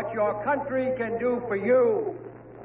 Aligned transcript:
What 0.00 0.14
your 0.14 0.42
country 0.42 0.92
can 0.96 1.18
do 1.18 1.42
for 1.46 1.56
you. 1.56 2.16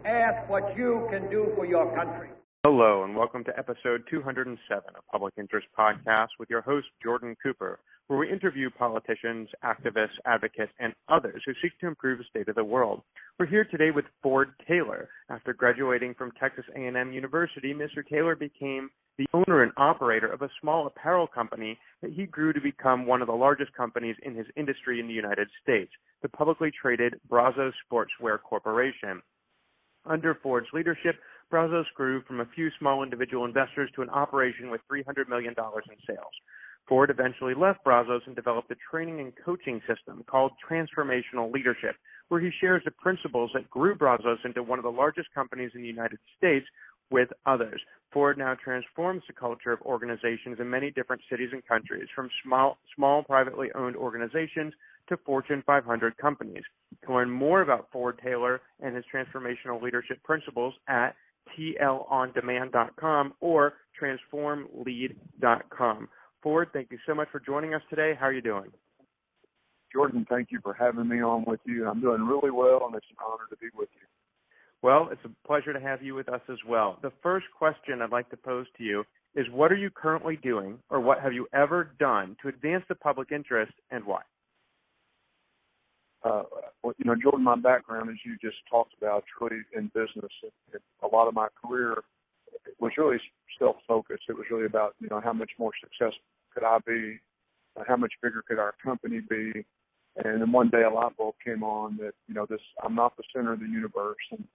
Ask 0.06 0.50
what 0.50 0.78
you 0.78 1.06
can 1.12 1.30
do 1.30 1.52
for 1.54 1.66
your 1.66 1.94
country. 1.94 2.30
Hello, 2.66 3.04
and 3.04 3.14
welcome 3.14 3.44
to 3.44 3.60
episode 3.60 4.04
207 4.10 4.56
of 4.96 5.04
Public 5.12 5.34
Interest 5.38 5.68
Podcast 5.78 6.30
with 6.40 6.50
your 6.50 6.62
host, 6.62 6.88
Jordan 7.04 7.36
Cooper, 7.44 7.82
where 8.08 8.20
we 8.20 8.32
interview 8.32 8.70
politicians, 8.70 9.50
activists, 9.64 10.18
advocates, 10.26 10.72
and 10.80 10.94
others 11.10 11.42
who 11.46 11.54
seek 11.62 11.78
to 11.80 11.88
improve 11.88 12.20
the 12.20 12.24
state 12.30 12.48
of 12.48 12.56
the 12.56 12.64
world. 12.64 13.02
We're 13.40 13.48
here 13.48 13.66
today 13.66 13.92
with 13.92 14.06
Ford 14.22 14.50
Taylor. 14.68 15.10
After 15.30 15.54
graduating 15.54 16.14
from 16.14 16.32
Texas 16.40 16.66
A&M 16.76 17.12
University, 17.12 17.74
Mr. 17.74 18.08
Taylor 18.08 18.36
became 18.36 18.90
the 19.18 19.26
owner 19.34 19.64
and 19.64 19.72
operator 19.78 20.28
of 20.28 20.42
a 20.42 20.50
small 20.62 20.88
apparel 20.88 21.26
company 21.26 21.80
that 22.02 22.12
he 22.12 22.26
grew 22.26 22.54
to 22.54 22.62
become 22.62 23.08
one 23.08 23.22
of 23.22 23.28
the 23.28 23.34
largest 23.34 23.74
companies 23.74 24.16
in 24.24 24.36
his 24.36 24.46
industry 24.56 25.00
in 25.00 25.08
the 25.08 25.14
United 25.14 25.48
States, 25.64 25.92
the 26.22 26.30
publicly 26.30 26.72
traded 26.80 27.16
Brazos 27.28 27.74
Sportswear 27.90 28.40
Corporation. 28.42 29.22
Under 30.06 30.36
Ford's 30.44 30.68
leadership, 30.74 31.16
Brazos 31.50 31.86
grew 31.96 32.22
from 32.24 32.42
a 32.42 32.46
few 32.54 32.70
small 32.78 33.04
individual 33.04 33.46
investors 33.46 33.90
to 33.96 34.02
an 34.02 34.10
operation 34.10 34.70
with 34.70 34.82
$300 34.92 35.28
million 35.30 35.56
in 35.58 35.98
sales. 36.06 36.34
Ford 36.88 37.10
eventually 37.10 37.56
left 37.56 37.84
Brazos 37.84 38.22
and 38.26 38.36
developed 38.36 38.72
a 38.72 38.76
training 38.92 39.20
and 39.20 39.34
coaching 39.44 39.82
system 39.88 40.24
called 40.28 40.52
Transformational 40.70 41.52
Leadership, 41.52 41.96
where 42.30 42.40
he 42.40 42.52
shares 42.62 42.84
the 42.86 42.92
principles 42.92 43.52
that 43.54 43.70
grew 43.70 43.96
Brazos 43.96 44.40
into 44.46 44.64
one 44.64 44.80
of 44.80 44.84
the 44.84 44.92
largest 44.92 45.30
companies 45.34 45.72
in 45.74 45.82
the 45.82 45.88
United 45.88 46.20
States 46.38 46.66
with 47.10 47.30
others. 47.46 47.82
Ford 48.12 48.38
now 48.38 48.56
transforms 48.56 49.24
the 49.28 49.34
culture 49.34 49.72
of 49.72 49.82
organizations 49.82 50.60
in 50.60 50.70
many 50.70 50.92
different 50.92 51.22
cities 51.30 51.50
and 51.52 51.66
countries, 51.66 52.08
from 52.16 52.30
small, 52.44 52.78
small 52.96 53.24
privately 53.24 53.70
owned 53.76 53.96
organizations 53.96 54.74
to 55.10 55.18
Fortune 55.18 55.64
500 55.66 56.18
companies. 56.18 56.64
To 57.06 57.14
learn 57.14 57.30
more 57.30 57.62
about 57.62 57.90
Ford 57.92 58.20
Taylor 58.24 58.62
and 58.82 58.96
his 58.96 59.06
transformational 59.14 59.82
leadership 59.82 60.24
principles 60.24 60.74
at 60.88 61.16
tlondemand.com 61.58 63.34
or 63.40 63.74
transformlead.com. 64.02 66.10
Ford, 66.46 66.70
thank 66.74 66.92
you 66.92 67.00
so 67.08 67.16
much 67.16 67.28
for 67.32 67.40
joining 67.40 67.74
us 67.74 67.82
today. 67.90 68.14
How 68.20 68.28
are 68.28 68.32
you 68.32 68.40
doing? 68.40 68.72
Jordan, 69.92 70.28
thank 70.30 70.50
you 70.52 70.60
for 70.62 70.76
having 70.76 71.08
me 71.08 71.20
on 71.20 71.44
with 71.48 71.60
you. 71.66 71.88
I'm 71.88 72.00
doing 72.00 72.22
really 72.22 72.52
well, 72.52 72.86
and 72.86 72.94
it's 72.94 73.08
an 73.10 73.16
honor 73.26 73.46
to 73.50 73.58
be 73.58 73.66
with 73.76 73.90
you. 73.96 74.06
Well, 74.84 75.10
it's 75.12 75.26
a 75.26 75.48
pleasure 75.48 75.74
to 75.74 75.80
have 75.80 76.04
you 76.04 76.14
with 76.14 76.30
us 76.30 76.42
as 76.48 76.60
well. 76.68 77.00
The 77.02 77.12
first 77.24 77.48
question 77.58 78.00
I'd 78.00 78.12
like 78.12 78.30
to 78.30 78.38
pose 78.38 78.68
to 78.78 78.84
you 78.84 79.06
is 79.36 79.48
what 79.52 79.72
are 79.72 79.76
you 79.76 79.90
currently 79.90 80.36
doing, 80.36 80.78
or 80.92 81.00
what 81.00 81.20
have 81.20 81.34
you 81.34 81.48
ever 81.52 81.90
done 81.98 82.38
to 82.44 82.50
advance 82.50 82.84
the 82.90 82.96
public 82.96 83.32
interest, 83.32 83.74
and 83.90 84.06
why? 84.06 84.22
uh, 86.26 86.44
well, 86.84 86.94
you 86.98 87.06
know, 87.06 87.16
Jordan, 87.16 87.44
my 87.44 87.56
background, 87.56 88.12
as 88.12 88.18
you 88.24 88.38
just 88.40 88.58
talked 88.70 88.94
about, 89.00 89.24
really 89.42 89.62
in 89.76 89.88
business. 89.96 90.32
a 91.04 91.08
lot 91.08 91.28
of 91.28 91.34
my 91.34 91.48
career 91.64 92.04
was 92.80 92.92
really 92.98 93.18
self-focused. 93.60 94.24
It 94.30 94.36
was 94.36 94.46
really 94.52 94.66
about, 94.66 94.96
you 95.00 95.08
know, 95.08 95.22
how 95.24 95.34
much 95.34 95.52
more 95.58 95.72
successful 95.82 96.22
could 96.56 96.64
I 96.64 96.80
be? 96.88 97.20
Uh, 97.78 97.84
how 97.88 97.98
much 97.98 98.14
bigger 98.24 98.44
could 98.48 98.58
our 98.58 98.74
company 98.84 99.20
be? 99.20 99.66
And 100.24 100.42
then 100.42 100.52
one 100.52 100.70
day 100.70 100.84
a 100.84 100.90
light 100.90 101.18
bulb 101.18 101.36
came 101.44 101.62
on 101.62 101.98
that, 101.98 102.14
you 102.28 102.34
know, 102.34 102.48
this, 102.50 102.62
I'm 102.84 102.96
not 102.96 103.18
the 103.18 103.24
center 103.36 103.54
of 103.54 103.60
the 103.60 103.68
universe. 103.68 104.16
And, 104.32 104.46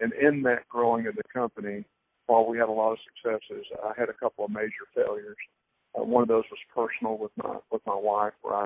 and 0.00 0.12
in 0.14 0.42
that 0.44 0.68
growing 0.70 1.06
of 1.06 1.14
the 1.14 1.22
company, 1.32 1.84
while 2.26 2.46
we 2.46 2.56
had 2.56 2.68
a 2.68 2.72
lot 2.72 2.92
of 2.92 2.98
successes, 3.04 3.66
I 3.84 3.92
had 3.98 4.08
a 4.08 4.14
couple 4.14 4.46
of 4.46 4.50
major 4.50 4.88
failures. 4.94 5.36
Uh, 5.94 6.02
one 6.02 6.22
of 6.22 6.28
those 6.28 6.44
was 6.50 6.58
personal 6.74 7.18
with 7.18 7.32
my, 7.36 7.56
with 7.70 7.82
my 7.86 7.94
wife 7.94 8.32
where 8.40 8.54
I 8.54 8.64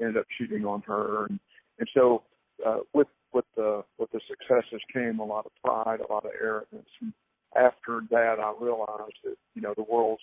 ended 0.00 0.16
up 0.16 0.26
cheating 0.36 0.64
on 0.64 0.82
her 0.82 1.26
and, 1.26 1.38
and 1.78 1.88
so 1.94 2.22
uh, 2.64 2.78
with 2.92 3.08
with 3.32 3.44
the 3.56 3.82
with 3.98 4.10
the 4.12 4.20
successes 4.28 4.80
came 4.92 5.18
a 5.18 5.24
lot 5.24 5.46
of 5.46 5.52
pride, 5.64 6.00
a 6.00 6.12
lot 6.12 6.24
of 6.24 6.30
arrogance. 6.40 6.88
And 7.00 7.12
after 7.56 8.02
that, 8.10 8.36
I 8.38 8.54
realized 8.60 9.18
that 9.24 9.36
you 9.54 9.62
know 9.62 9.74
the 9.76 9.82
world's 9.82 10.22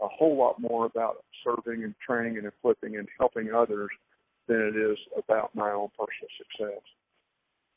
a 0.00 0.08
whole 0.08 0.36
lot 0.36 0.60
more 0.60 0.86
about 0.86 1.24
serving 1.44 1.84
and 1.84 1.94
training 2.04 2.38
and 2.38 2.46
equipping 2.46 2.96
and 2.96 3.08
helping 3.18 3.52
others 3.52 3.90
than 4.46 4.60
it 4.60 4.76
is 4.76 4.98
about 5.16 5.54
my 5.54 5.70
own 5.70 5.88
personal 5.98 6.28
success. 6.38 6.82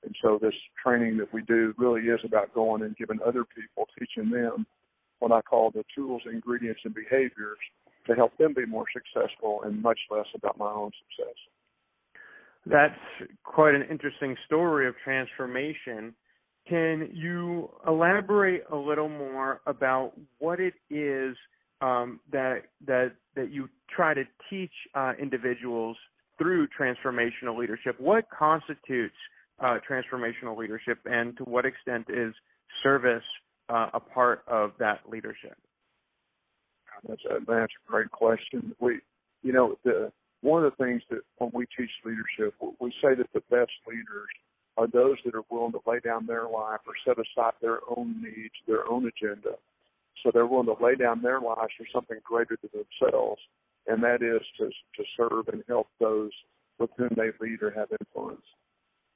And 0.03 0.15
so 0.21 0.39
this 0.41 0.53
training 0.83 1.17
that 1.17 1.33
we 1.33 1.41
do 1.43 1.73
really 1.77 2.01
is 2.01 2.19
about 2.25 2.53
going 2.53 2.81
and 2.81 2.95
giving 2.95 3.19
other 3.25 3.43
people, 3.43 3.87
teaching 3.99 4.31
them 4.31 4.65
what 5.19 5.31
I 5.31 5.41
call 5.41 5.69
the 5.69 5.83
tools, 5.95 6.23
ingredients, 6.31 6.81
and 6.83 6.93
behaviors 6.93 7.57
to 8.07 8.15
help 8.15 8.35
them 8.38 8.53
be 8.55 8.65
more 8.65 8.85
successful 8.91 9.61
and 9.63 9.81
much 9.81 9.99
less 10.09 10.25
about 10.35 10.57
my 10.57 10.71
own 10.71 10.91
success. 11.07 11.35
That's 12.65 13.29
quite 13.43 13.75
an 13.75 13.83
interesting 13.89 14.35
story 14.45 14.88
of 14.88 14.95
transformation. 15.03 16.15
Can 16.67 17.09
you 17.13 17.69
elaborate 17.88 18.63
a 18.71 18.75
little 18.75 19.09
more 19.09 19.61
about 19.65 20.13
what 20.39 20.59
it 20.59 20.73
is 20.89 21.35
um, 21.81 22.19
that 22.31 22.64
that 22.86 23.14
that 23.36 23.52
you 23.52 23.69
try 23.90 24.14
to 24.14 24.24
teach 24.50 24.72
uh, 24.96 25.14
individuals 25.19 25.97
through 26.38 26.68
transformational 26.68 27.58
leadership? 27.58 28.00
What 28.00 28.25
constitutes 28.30 29.16
uh, 29.59 29.78
transformational 29.90 30.58
leadership, 30.58 31.00
and 31.06 31.38
to 31.38 31.44
what 31.44 31.66
extent 31.66 32.08
is 32.09 32.34
service 32.84 33.24
uh, 33.69 33.90
a 33.94 34.00
part 34.00 34.44
of 34.47 34.72
that 34.80 35.02
leadership? 35.09 35.58
That's 37.08 37.22
a 37.25 37.40
that's 37.47 37.74
a 37.74 37.92
great 37.92 38.12
question. 38.12 38.75
We, 38.80 39.00
you 39.44 39.53
know, 39.53 39.75
the 39.84 40.12
one 40.42 40.63
of 40.63 40.72
the 40.72 40.84
things 40.84 41.02
that 41.09 41.22
when 41.38 41.52
we 41.53 41.66
teach 41.78 41.90
leadership, 42.06 42.56
we 42.80 42.92
say 43.02 43.16
that 43.16 43.28
the 43.34 43.42
best 43.50 43.72
leaders 43.88 44.30
are 44.78 44.88
those 44.88 45.18
that 45.25 45.36
are 45.36 45.44
willing 45.50 45.74
to 45.74 45.81
lay 45.86 46.00
down 46.00 46.25
their 46.25 46.48
life 46.48 46.80
or 46.88 46.94
set 47.06 47.18
aside 47.18 47.53
their 47.62 47.80
own 47.96 48.22
needs, 48.22 48.53
their 48.68 48.88
own 48.90 49.06
agenda. 49.06 49.56
So 50.23 50.31
they're 50.33 50.47
willing 50.47 50.67
to 50.67 50.83
lay 50.83 50.95
down 50.95 51.22
their 51.22 51.39
lives 51.39 51.73
for 51.77 51.85
something 51.94 52.17
greater 52.23 52.57
than 52.61 52.83
themselves, 53.01 53.41
and 53.88 54.03
that 54.03 54.22
is 54.22 54.41
to 54.57 54.69
to 54.69 55.03
serve 55.17 55.47
and 55.47 55.63
help 55.67 55.88
those 55.99 56.31
with 56.79 56.89
whom 56.97 57.09
they 57.16 57.31
lead 57.39 57.61
or 57.61 57.72
have 57.72 57.89
influence. 57.91 58.45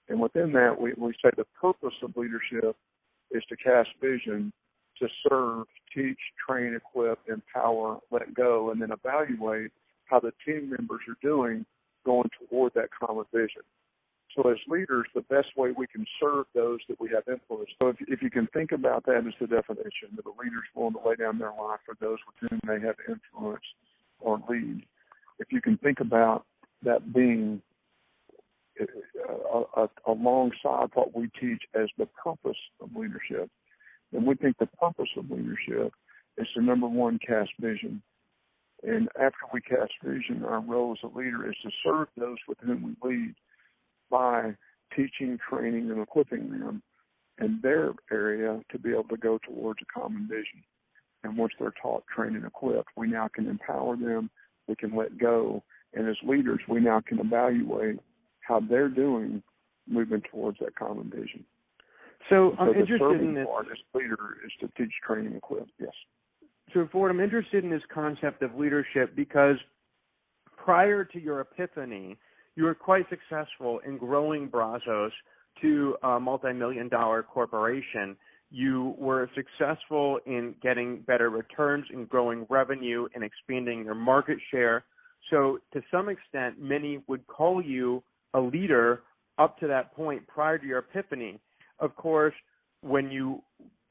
And 0.07 0.19
within 0.19 0.53
that, 0.53 0.79
we, 0.79 0.93
we 0.97 1.13
say 1.13 1.31
the 1.35 1.45
purpose 1.59 1.95
of 2.03 2.15
leadership 2.15 2.75
is 3.31 3.43
to 3.49 3.55
cast 3.57 3.89
vision, 4.01 4.53
to 4.99 5.07
serve, 5.27 5.65
teach, 5.93 6.19
train, 6.47 6.75
equip, 6.75 7.19
empower, 7.27 7.99
let 8.11 8.33
go, 8.33 8.71
and 8.71 8.81
then 8.81 8.91
evaluate 8.91 9.71
how 10.05 10.19
the 10.19 10.31
team 10.45 10.69
members 10.69 11.01
are 11.09 11.17
doing 11.21 11.65
going 12.05 12.29
toward 12.49 12.71
that 12.75 12.89
common 12.97 13.25
vision. 13.33 13.63
So 14.35 14.49
as 14.49 14.57
leaders, 14.67 15.07
the 15.15 15.21
best 15.21 15.55
way 15.55 15.71
we 15.71 15.87
can 15.87 16.05
serve 16.19 16.45
those 16.53 16.79
that 16.89 16.99
we 16.99 17.09
have 17.09 17.23
influence. 17.27 17.69
So 17.81 17.89
if, 17.89 17.97
if 18.07 18.21
you 18.21 18.29
can 18.29 18.47
think 18.47 18.73
about 18.73 19.05
that 19.05 19.23
as 19.25 19.33
the 19.39 19.47
definition, 19.47 20.09
that 20.15 20.25
a 20.25 20.33
leader's 20.37 20.65
willing 20.75 20.93
to 20.93 21.07
lay 21.07 21.15
down 21.15 21.39
their 21.39 21.53
life 21.57 21.79
for 21.85 21.95
those 22.01 22.17
with 22.27 22.49
whom 22.49 22.59
they 22.67 22.85
have 22.85 22.95
influence 23.07 23.63
or 24.19 24.41
lead. 24.49 24.81
If 25.39 25.51
you 25.51 25.61
can 25.61 25.77
think 25.77 26.01
about 26.01 26.45
that 26.83 27.13
being 27.13 27.61
uh, 28.79 29.61
uh, 29.77 29.87
alongside 30.05 30.89
what 30.93 31.15
we 31.15 31.29
teach 31.39 31.63
as 31.73 31.87
the 31.97 32.07
purpose 32.07 32.57
of 32.81 32.89
leadership, 32.93 33.49
then 34.11 34.25
we 34.25 34.35
think 34.35 34.57
the 34.57 34.65
purpose 34.65 35.09
of 35.17 35.31
leadership 35.31 35.93
is 36.37 36.47
to 36.55 36.61
number 36.61 36.87
one, 36.87 37.19
cast 37.25 37.51
vision. 37.59 38.01
And 38.83 39.07
after 39.15 39.39
we 39.53 39.61
cast 39.61 39.93
vision, 40.03 40.43
our 40.43 40.59
role 40.59 40.91
as 40.91 41.09
a 41.09 41.17
leader 41.17 41.49
is 41.49 41.55
to 41.63 41.69
serve 41.83 42.09
those 42.17 42.37
with 42.47 42.57
whom 42.59 42.95
we 43.01 43.09
lead 43.09 43.35
by 44.09 44.55
teaching, 44.95 45.37
training, 45.49 45.91
and 45.91 46.01
equipping 46.01 46.51
them 46.51 46.81
in 47.39 47.59
their 47.61 47.93
area 48.11 48.61
to 48.71 48.79
be 48.79 48.91
able 48.91 49.03
to 49.03 49.17
go 49.17 49.37
towards 49.45 49.79
a 49.81 49.99
common 49.99 50.27
vision. 50.27 50.63
And 51.23 51.37
once 51.37 51.53
they're 51.59 51.73
taught, 51.81 52.03
trained, 52.13 52.35
and 52.35 52.45
equipped, 52.45 52.89
we 52.95 53.07
now 53.07 53.27
can 53.33 53.47
empower 53.47 53.95
them, 53.95 54.29
we 54.67 54.75
can 54.75 54.95
let 54.95 55.17
go, 55.17 55.63
and 55.93 56.07
as 56.07 56.15
leaders, 56.23 56.59
we 56.67 56.79
now 56.79 57.01
can 57.05 57.19
evaluate 57.19 57.99
how 58.41 58.59
they're 58.59 58.89
doing 58.89 59.41
moving 59.87 60.21
towards 60.31 60.59
that 60.59 60.75
common 60.75 61.09
vision. 61.09 61.43
So, 62.29 62.55
I'm 62.59 62.73
so 62.73 62.79
interested 62.79 63.21
in 63.21 63.35
this. 63.35 63.45
Part 63.47 63.67
as 63.71 63.77
leader 63.93 64.37
is 64.45 64.51
to 64.61 64.67
teach, 64.77 64.93
train, 65.05 65.27
and 65.27 65.35
equip. 65.35 65.67
Yes. 65.79 65.91
So, 66.73 66.87
Ford, 66.91 67.11
I'm 67.11 67.19
interested 67.19 67.63
in 67.63 67.69
this 67.69 67.83
concept 67.93 68.41
of 68.41 68.55
leadership 68.55 69.15
because 69.15 69.57
prior 70.57 71.05
to 71.05 71.19
your 71.19 71.41
epiphany, 71.41 72.17
you 72.55 72.63
were 72.63 72.75
quite 72.75 73.05
successful 73.09 73.79
in 73.85 73.97
growing 73.97 74.47
Brazos 74.47 75.11
to 75.61 75.95
a 76.03 76.19
multi-million 76.19 76.89
dollar 76.89 77.23
corporation. 77.23 78.15
You 78.51 78.95
were 78.97 79.29
successful 79.35 80.19
in 80.25 80.55
getting 80.61 81.01
better 81.01 81.29
returns, 81.29 81.85
in 81.91 82.05
growing 82.05 82.45
revenue, 82.49 83.07
and 83.13 83.23
expanding 83.23 83.83
your 83.83 83.95
market 83.95 84.37
share. 84.51 84.85
So, 85.29 85.59
to 85.73 85.81
some 85.91 86.09
extent, 86.09 86.61
many 86.61 87.01
would 87.07 87.25
call 87.27 87.61
you 87.61 88.03
a 88.33 88.39
leader 88.39 89.01
up 89.37 89.57
to 89.59 89.67
that 89.67 89.93
point 89.95 90.25
prior 90.27 90.57
to 90.57 90.65
your 90.65 90.79
epiphany. 90.79 91.39
Of 91.79 91.95
course, 91.95 92.33
when 92.81 93.11
you 93.11 93.41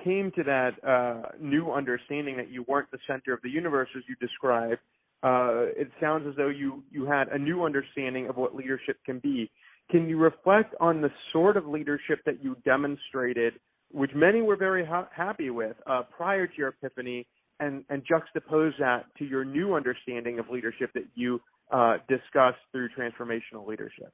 came 0.02 0.30
to 0.36 0.42
that 0.44 0.72
uh, 0.86 1.32
new 1.40 1.72
understanding 1.72 2.36
that 2.36 2.50
you 2.50 2.64
weren't 2.68 2.90
the 2.90 2.98
center 3.06 3.32
of 3.32 3.40
the 3.42 3.50
universe 3.50 3.88
as 3.96 4.04
you 4.08 4.14
described, 4.16 4.80
uh, 5.24 5.72
it 5.74 5.90
sounds 6.00 6.26
as 6.28 6.34
though 6.36 6.48
you 6.48 6.84
you 6.90 7.06
had 7.06 7.28
a 7.28 7.38
new 7.38 7.64
understanding 7.64 8.28
of 8.28 8.36
what 8.36 8.54
leadership 8.54 8.98
can 9.06 9.18
be. 9.18 9.50
Can 9.90 10.08
you 10.08 10.18
reflect 10.18 10.74
on 10.80 11.00
the 11.00 11.10
sort 11.32 11.56
of 11.56 11.66
leadership 11.66 12.20
that 12.26 12.42
you 12.42 12.56
demonstrated, 12.64 13.54
which 13.90 14.10
many 14.14 14.42
were 14.42 14.56
very 14.56 14.84
ha- 14.84 15.08
happy 15.14 15.50
with 15.50 15.76
uh, 15.86 16.02
prior 16.16 16.46
to 16.46 16.52
your 16.56 16.68
epiphany, 16.68 17.26
and, 17.60 17.84
and 17.88 18.02
juxtapose 18.02 18.72
that 18.78 19.06
to 19.18 19.24
your 19.24 19.44
new 19.44 19.74
understanding 19.74 20.38
of 20.38 20.48
leadership 20.50 20.90
that 20.94 21.04
you 21.14 21.40
uh, 21.72 21.96
discussed 22.08 22.58
through 22.72 22.88
transformational 22.98 23.66
leadership? 23.66 24.12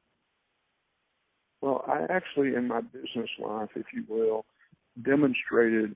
Well, 1.61 1.85
I 1.87 2.07
actually, 2.09 2.55
in 2.55 2.69
my 2.69 2.81
business 2.81 3.29
life, 3.39 3.71
if 3.75 3.87
you 3.93 4.05
will, 4.09 4.45
demonstrated 5.05 5.95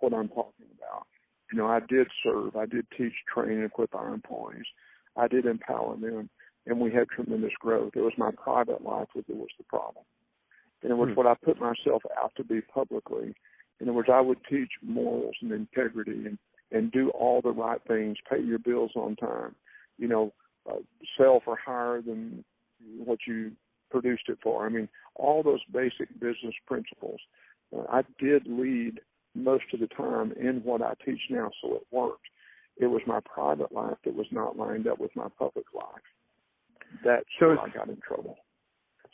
what 0.00 0.12
I'm 0.12 0.28
talking 0.28 0.66
about. 0.78 1.06
You 1.52 1.58
know, 1.58 1.66
I 1.66 1.80
did 1.80 2.08
serve, 2.22 2.56
I 2.56 2.66
did 2.66 2.86
teach, 2.96 3.12
train, 3.32 3.58
and 3.58 3.64
equip 3.64 3.94
our 3.94 4.12
employees. 4.12 4.66
I 5.16 5.26
did 5.28 5.46
empower 5.46 5.96
them, 5.96 6.30
and 6.66 6.80
we 6.80 6.92
had 6.92 7.08
tremendous 7.08 7.52
growth. 7.58 7.92
It 7.96 8.00
was 8.00 8.12
my 8.16 8.30
private 8.30 8.82
life 8.82 9.08
that 9.14 9.28
was 9.28 9.48
the 9.58 9.64
problem. 9.64 10.04
And 10.82 10.92
it 10.92 10.94
was 10.94 11.08
mm-hmm. 11.08 11.16
what 11.16 11.26
I 11.26 11.34
put 11.34 11.60
myself 11.60 12.02
out 12.20 12.32
to 12.36 12.44
be 12.44 12.60
publicly. 12.60 13.34
In 13.80 13.88
other 13.88 13.92
words, 13.92 14.08
I 14.12 14.20
would 14.20 14.38
teach 14.48 14.70
morals 14.82 15.34
and 15.42 15.52
integrity 15.52 16.26
and 16.26 16.38
and 16.72 16.92
do 16.92 17.10
all 17.10 17.40
the 17.42 17.50
right 17.50 17.80
things, 17.88 18.16
pay 18.30 18.40
your 18.40 18.58
bills 18.58 18.92
on 18.94 19.16
time, 19.16 19.54
you 19.98 20.06
know, 20.06 20.32
uh, 20.70 20.76
sell 21.18 21.40
for 21.44 21.56
higher 21.56 22.00
than 22.00 22.44
what 22.96 23.18
you 23.26 23.52
produced 23.90 24.28
it 24.28 24.38
for. 24.42 24.64
I 24.64 24.68
mean, 24.68 24.88
all 25.14 25.42
those 25.42 25.60
basic 25.72 26.08
business 26.20 26.54
principles. 26.66 27.20
Uh, 27.76 27.82
I 27.90 28.02
did 28.18 28.46
lead 28.46 29.00
most 29.34 29.64
of 29.72 29.80
the 29.80 29.86
time 29.88 30.32
in 30.40 30.60
what 30.64 30.82
I 30.82 30.94
teach 31.04 31.20
now, 31.30 31.50
so 31.62 31.76
it 31.76 31.86
worked. 31.90 32.26
It 32.76 32.86
was 32.86 33.02
my 33.06 33.20
private 33.20 33.72
life 33.72 33.96
that 34.04 34.14
was 34.14 34.26
not 34.30 34.56
lined 34.56 34.86
up 34.86 34.98
with 34.98 35.14
my 35.14 35.28
public 35.38 35.66
life. 35.74 35.84
That's 37.04 37.24
so 37.38 37.48
where 37.48 37.60
I 37.60 37.68
got 37.68 37.88
in 37.88 37.98
trouble. 38.06 38.36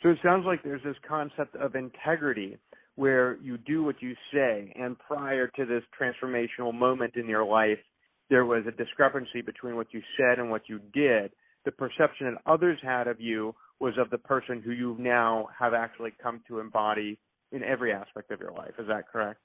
So 0.01 0.09
it 0.09 0.17
sounds 0.23 0.45
like 0.45 0.63
there's 0.63 0.83
this 0.83 0.95
concept 1.07 1.55
of 1.55 1.75
integrity 1.75 2.57
where 2.95 3.37
you 3.43 3.57
do 3.57 3.83
what 3.83 4.01
you 4.01 4.15
say. 4.33 4.73
And 4.75 4.97
prior 4.99 5.47
to 5.55 5.65
this 5.65 5.83
transformational 5.99 6.73
moment 6.73 7.15
in 7.15 7.27
your 7.27 7.45
life, 7.45 7.79
there 8.29 8.45
was 8.45 8.63
a 8.67 8.71
discrepancy 8.71 9.41
between 9.41 9.75
what 9.75 9.87
you 9.91 10.01
said 10.17 10.39
and 10.39 10.49
what 10.49 10.63
you 10.67 10.79
did. 10.93 11.31
The 11.65 11.71
perception 11.71 12.33
that 12.33 12.51
others 12.51 12.79
had 12.81 13.07
of 13.07 13.21
you 13.21 13.53
was 13.79 13.93
of 13.97 14.09
the 14.09 14.17
person 14.17 14.61
who 14.63 14.71
you 14.71 14.95
now 14.99 15.47
have 15.57 15.73
actually 15.73 16.13
come 16.21 16.41
to 16.47 16.59
embody 16.59 17.19
in 17.51 17.63
every 17.63 17.93
aspect 17.93 18.31
of 18.31 18.39
your 18.39 18.51
life. 18.51 18.73
Is 18.79 18.87
that 18.87 19.07
correct? 19.11 19.39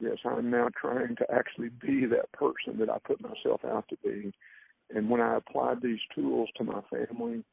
Yes, 0.00 0.18
I'm 0.24 0.50
now 0.50 0.68
trying 0.80 1.16
to 1.16 1.26
actually 1.32 1.70
be 1.70 2.06
that 2.06 2.30
person 2.32 2.78
that 2.78 2.88
I 2.88 2.98
put 3.04 3.20
myself 3.20 3.64
out 3.64 3.84
to 3.88 3.96
be. 4.04 4.32
And 4.94 5.10
when 5.10 5.20
I 5.20 5.36
applied 5.36 5.82
these 5.82 5.98
tools 6.14 6.48
to 6.56 6.64
my 6.64 6.80
family, 6.90 7.44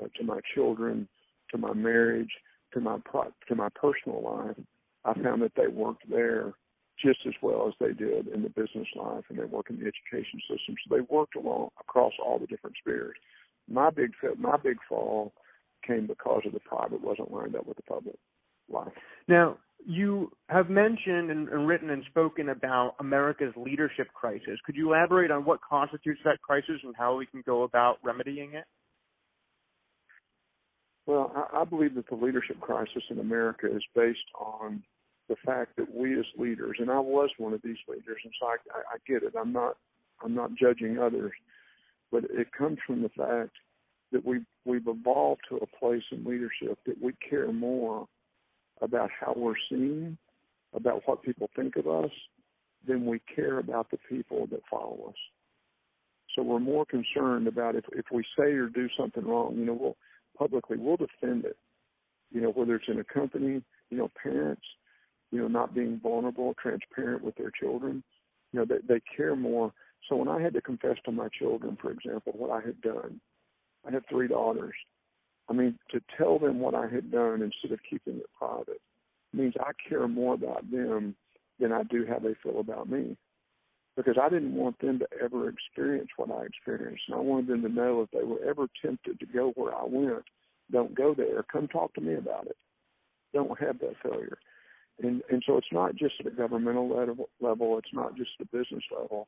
uh, 0.00 0.06
to 0.16 0.24
my 0.24 0.40
children, 0.54 1.08
to 1.50 1.58
my 1.58 1.72
marriage, 1.72 2.30
to 2.74 2.80
my 2.80 2.98
pro- 3.04 3.32
to 3.48 3.54
my 3.54 3.68
personal 3.74 4.22
life, 4.22 4.56
I 5.04 5.14
found 5.14 5.42
that 5.42 5.52
they 5.56 5.66
worked 5.66 6.08
there 6.08 6.54
just 7.02 7.20
as 7.26 7.34
well 7.42 7.66
as 7.66 7.74
they 7.80 7.92
did 7.92 8.28
in 8.28 8.42
the 8.42 8.50
business 8.50 8.86
life, 8.94 9.24
and 9.28 9.38
they 9.38 9.44
work 9.44 9.70
in 9.70 9.80
the 9.80 9.86
education 9.86 10.40
system. 10.48 10.76
So 10.84 10.94
they 10.94 11.00
worked 11.00 11.34
along 11.34 11.70
across 11.80 12.12
all 12.24 12.38
the 12.38 12.46
different 12.46 12.76
spheres. 12.80 13.16
My 13.68 13.90
big 13.90 14.12
my 14.38 14.56
big 14.56 14.76
fall 14.88 15.32
came 15.86 16.06
because 16.06 16.42
of 16.46 16.52
the 16.52 16.60
private 16.60 17.02
wasn't 17.02 17.32
lined 17.32 17.56
up 17.56 17.66
with 17.66 17.76
the 17.76 17.82
public 17.82 18.16
life. 18.68 18.92
Now, 19.28 19.58
you 19.86 20.30
have 20.48 20.68
mentioned 20.68 21.30
and, 21.30 21.48
and, 21.48 21.66
written 21.66 21.90
and 21.90 22.04
spoken 22.10 22.50
about 22.50 22.94
America's 23.00 23.52
leadership 23.56 24.08
crisis. 24.14 24.58
Could 24.64 24.76
you 24.76 24.92
elaborate 24.92 25.30
on 25.30 25.44
what 25.44 25.60
constitutes 25.68 26.20
that 26.24 26.40
crisis 26.42 26.80
and 26.82 26.94
how 26.96 27.16
we 27.16 27.26
can 27.26 27.42
go 27.46 27.62
about 27.62 27.98
remedying 28.02 28.54
it? 28.54 28.64
Well, 31.06 31.32
I, 31.34 31.62
I 31.62 31.64
believe 31.64 31.94
that 31.94 32.08
the 32.08 32.14
leadership 32.14 32.60
crisis 32.60 33.02
in 33.10 33.18
America 33.18 33.66
is 33.66 33.82
based 33.94 34.18
on 34.38 34.82
the 35.28 35.36
fact 35.44 35.76
that 35.76 35.94
we 35.94 36.18
as 36.18 36.26
leaders, 36.36 36.76
and 36.78 36.90
I 36.90 36.98
was 36.98 37.30
one 37.38 37.52
of 37.52 37.62
these 37.62 37.78
leaders, 37.88 38.18
and 38.24 38.32
so 38.40 38.46
I, 38.46 38.56
I, 38.74 38.80
I 38.94 38.96
get 39.06 39.22
it. 39.22 39.34
I'm 39.40 39.52
not 39.52 39.76
I'm 40.22 40.34
not 40.34 40.50
judging 40.60 40.98
others, 40.98 41.32
but 42.12 42.24
it 42.24 42.48
comes 42.52 42.78
from 42.86 43.02
the 43.02 43.08
fact 43.10 43.52
that 44.12 44.24
we 44.26 44.40
we've 44.64 44.86
evolved 44.86 45.42
to 45.48 45.56
a 45.56 45.66
place 45.78 46.02
in 46.12 46.24
leadership 46.24 46.78
that 46.84 47.00
we 47.00 47.12
care 47.28 47.52
more 47.52 48.06
about 48.80 49.10
how 49.18 49.34
we're 49.36 49.54
seen, 49.68 50.16
about 50.74 51.02
what 51.06 51.22
people 51.22 51.50
think 51.54 51.76
of 51.76 51.86
us, 51.86 52.10
than 52.86 53.04
we 53.06 53.20
care 53.34 53.58
about 53.58 53.90
the 53.90 53.98
people 54.08 54.46
that 54.50 54.60
follow 54.70 55.06
us. 55.08 55.16
So 56.34 56.42
we're 56.42 56.60
more 56.60 56.86
concerned 56.86 57.46
about 57.48 57.74
if 57.74 57.84
if 57.92 58.06
we 58.12 58.24
say 58.38 58.52
or 58.52 58.68
do 58.68 58.88
something 58.96 59.24
wrong, 59.26 59.56
you 59.56 59.64
know, 59.64 59.74
we'll 59.74 59.96
publicly, 60.38 60.76
we'll 60.78 60.96
defend 60.96 61.44
it. 61.44 61.56
You 62.30 62.40
know, 62.40 62.50
whether 62.50 62.76
it's 62.76 62.88
in 62.88 63.00
a 63.00 63.04
company, 63.04 63.62
you 63.90 63.98
know, 63.98 64.10
parents, 64.22 64.62
you 65.32 65.40
know, 65.40 65.48
not 65.48 65.74
being 65.74 66.00
vulnerable, 66.00 66.54
transparent 66.60 67.24
with 67.24 67.34
their 67.36 67.50
children, 67.50 68.02
you 68.52 68.60
know, 68.60 68.64
they, 68.64 68.78
they 68.86 69.00
care 69.16 69.36
more. 69.36 69.72
So 70.08 70.16
when 70.16 70.28
I 70.28 70.40
had 70.40 70.54
to 70.54 70.60
confess 70.60 70.96
to 71.04 71.12
my 71.12 71.28
children, 71.36 71.76
for 71.80 71.90
example, 71.90 72.32
what 72.36 72.50
I 72.50 72.64
had 72.64 72.80
done, 72.80 73.20
I 73.86 73.92
have 73.92 74.04
three 74.08 74.28
daughters. 74.28 74.74
I 75.50 75.52
mean, 75.52 75.76
to 75.90 76.00
tell 76.16 76.38
them 76.38 76.60
what 76.60 76.74
I 76.74 76.86
had 76.86 77.10
done 77.10 77.42
instead 77.42 77.72
of 77.72 77.80
keeping 77.88 78.18
it 78.18 78.26
private 78.38 78.80
means 79.32 79.54
I 79.58 79.72
care 79.88 80.06
more 80.06 80.34
about 80.34 80.70
them 80.70 81.16
than 81.58 81.72
I 81.72 81.82
do 81.82 82.06
how 82.08 82.20
they 82.20 82.34
feel 82.42 82.60
about 82.60 82.88
me. 82.88 83.16
Because 83.96 84.16
I 84.20 84.28
didn't 84.28 84.54
want 84.54 84.78
them 84.78 85.00
to 85.00 85.08
ever 85.22 85.48
experience 85.48 86.08
what 86.16 86.30
I 86.30 86.44
experienced. 86.44 87.02
And 87.08 87.16
I 87.16 87.20
wanted 87.20 87.48
them 87.48 87.62
to 87.62 87.68
know 87.68 88.02
if 88.02 88.10
they 88.12 88.24
were 88.24 88.42
ever 88.48 88.68
tempted 88.80 89.18
to 89.18 89.26
go 89.26 89.52
where 89.56 89.74
I 89.74 89.84
went, 89.84 90.24
don't 90.70 90.94
go 90.94 91.14
there. 91.14 91.44
Come 91.50 91.66
talk 91.66 91.92
to 91.94 92.00
me 92.00 92.14
about 92.14 92.46
it. 92.46 92.56
Don't 93.34 93.58
have 93.60 93.80
that 93.80 93.96
failure. 94.02 94.38
And 95.02 95.22
and 95.30 95.42
so 95.46 95.56
it's 95.56 95.72
not 95.72 95.96
just 95.96 96.14
at 96.20 96.26
a 96.26 96.30
governmental 96.30 96.88
level, 96.88 97.28
level. 97.40 97.78
It's 97.78 97.92
not 97.92 98.16
just 98.16 98.30
the 98.38 98.44
business 98.44 98.84
level. 98.92 99.26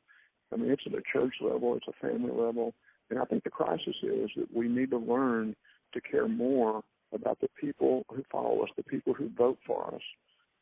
I 0.52 0.56
mean, 0.56 0.70
it's 0.70 0.84
at 0.86 0.94
a 0.94 1.02
church 1.12 1.34
level. 1.40 1.74
It's 1.76 1.88
a 1.88 2.06
family 2.06 2.30
level. 2.30 2.74
And 3.10 3.18
I 3.18 3.24
think 3.24 3.42
the 3.42 3.50
crisis 3.50 3.96
is 4.02 4.30
that 4.36 4.54
we 4.54 4.68
need 4.68 4.90
to 4.90 4.98
learn 4.98 5.56
to 5.92 6.00
care 6.00 6.28
more 6.28 6.82
about 7.12 7.40
the 7.40 7.48
people 7.60 8.04
who 8.08 8.22
follow 8.30 8.62
us, 8.62 8.70
the 8.76 8.82
people 8.82 9.12
who 9.14 9.30
vote 9.36 9.58
for 9.66 9.94
us 9.94 10.02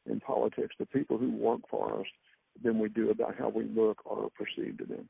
in 0.06 0.20
politics, 0.20 0.74
the 0.78 0.86
people 0.86 1.18
who 1.18 1.30
work 1.30 1.60
for 1.70 2.00
us, 2.00 2.06
than 2.62 2.78
we 2.78 2.88
do 2.88 3.10
about 3.10 3.36
how 3.38 3.48
we 3.48 3.64
look 3.64 3.98
or 4.04 4.24
are 4.24 4.30
perceived 4.30 4.78
to 4.78 4.84
them. 4.84 5.08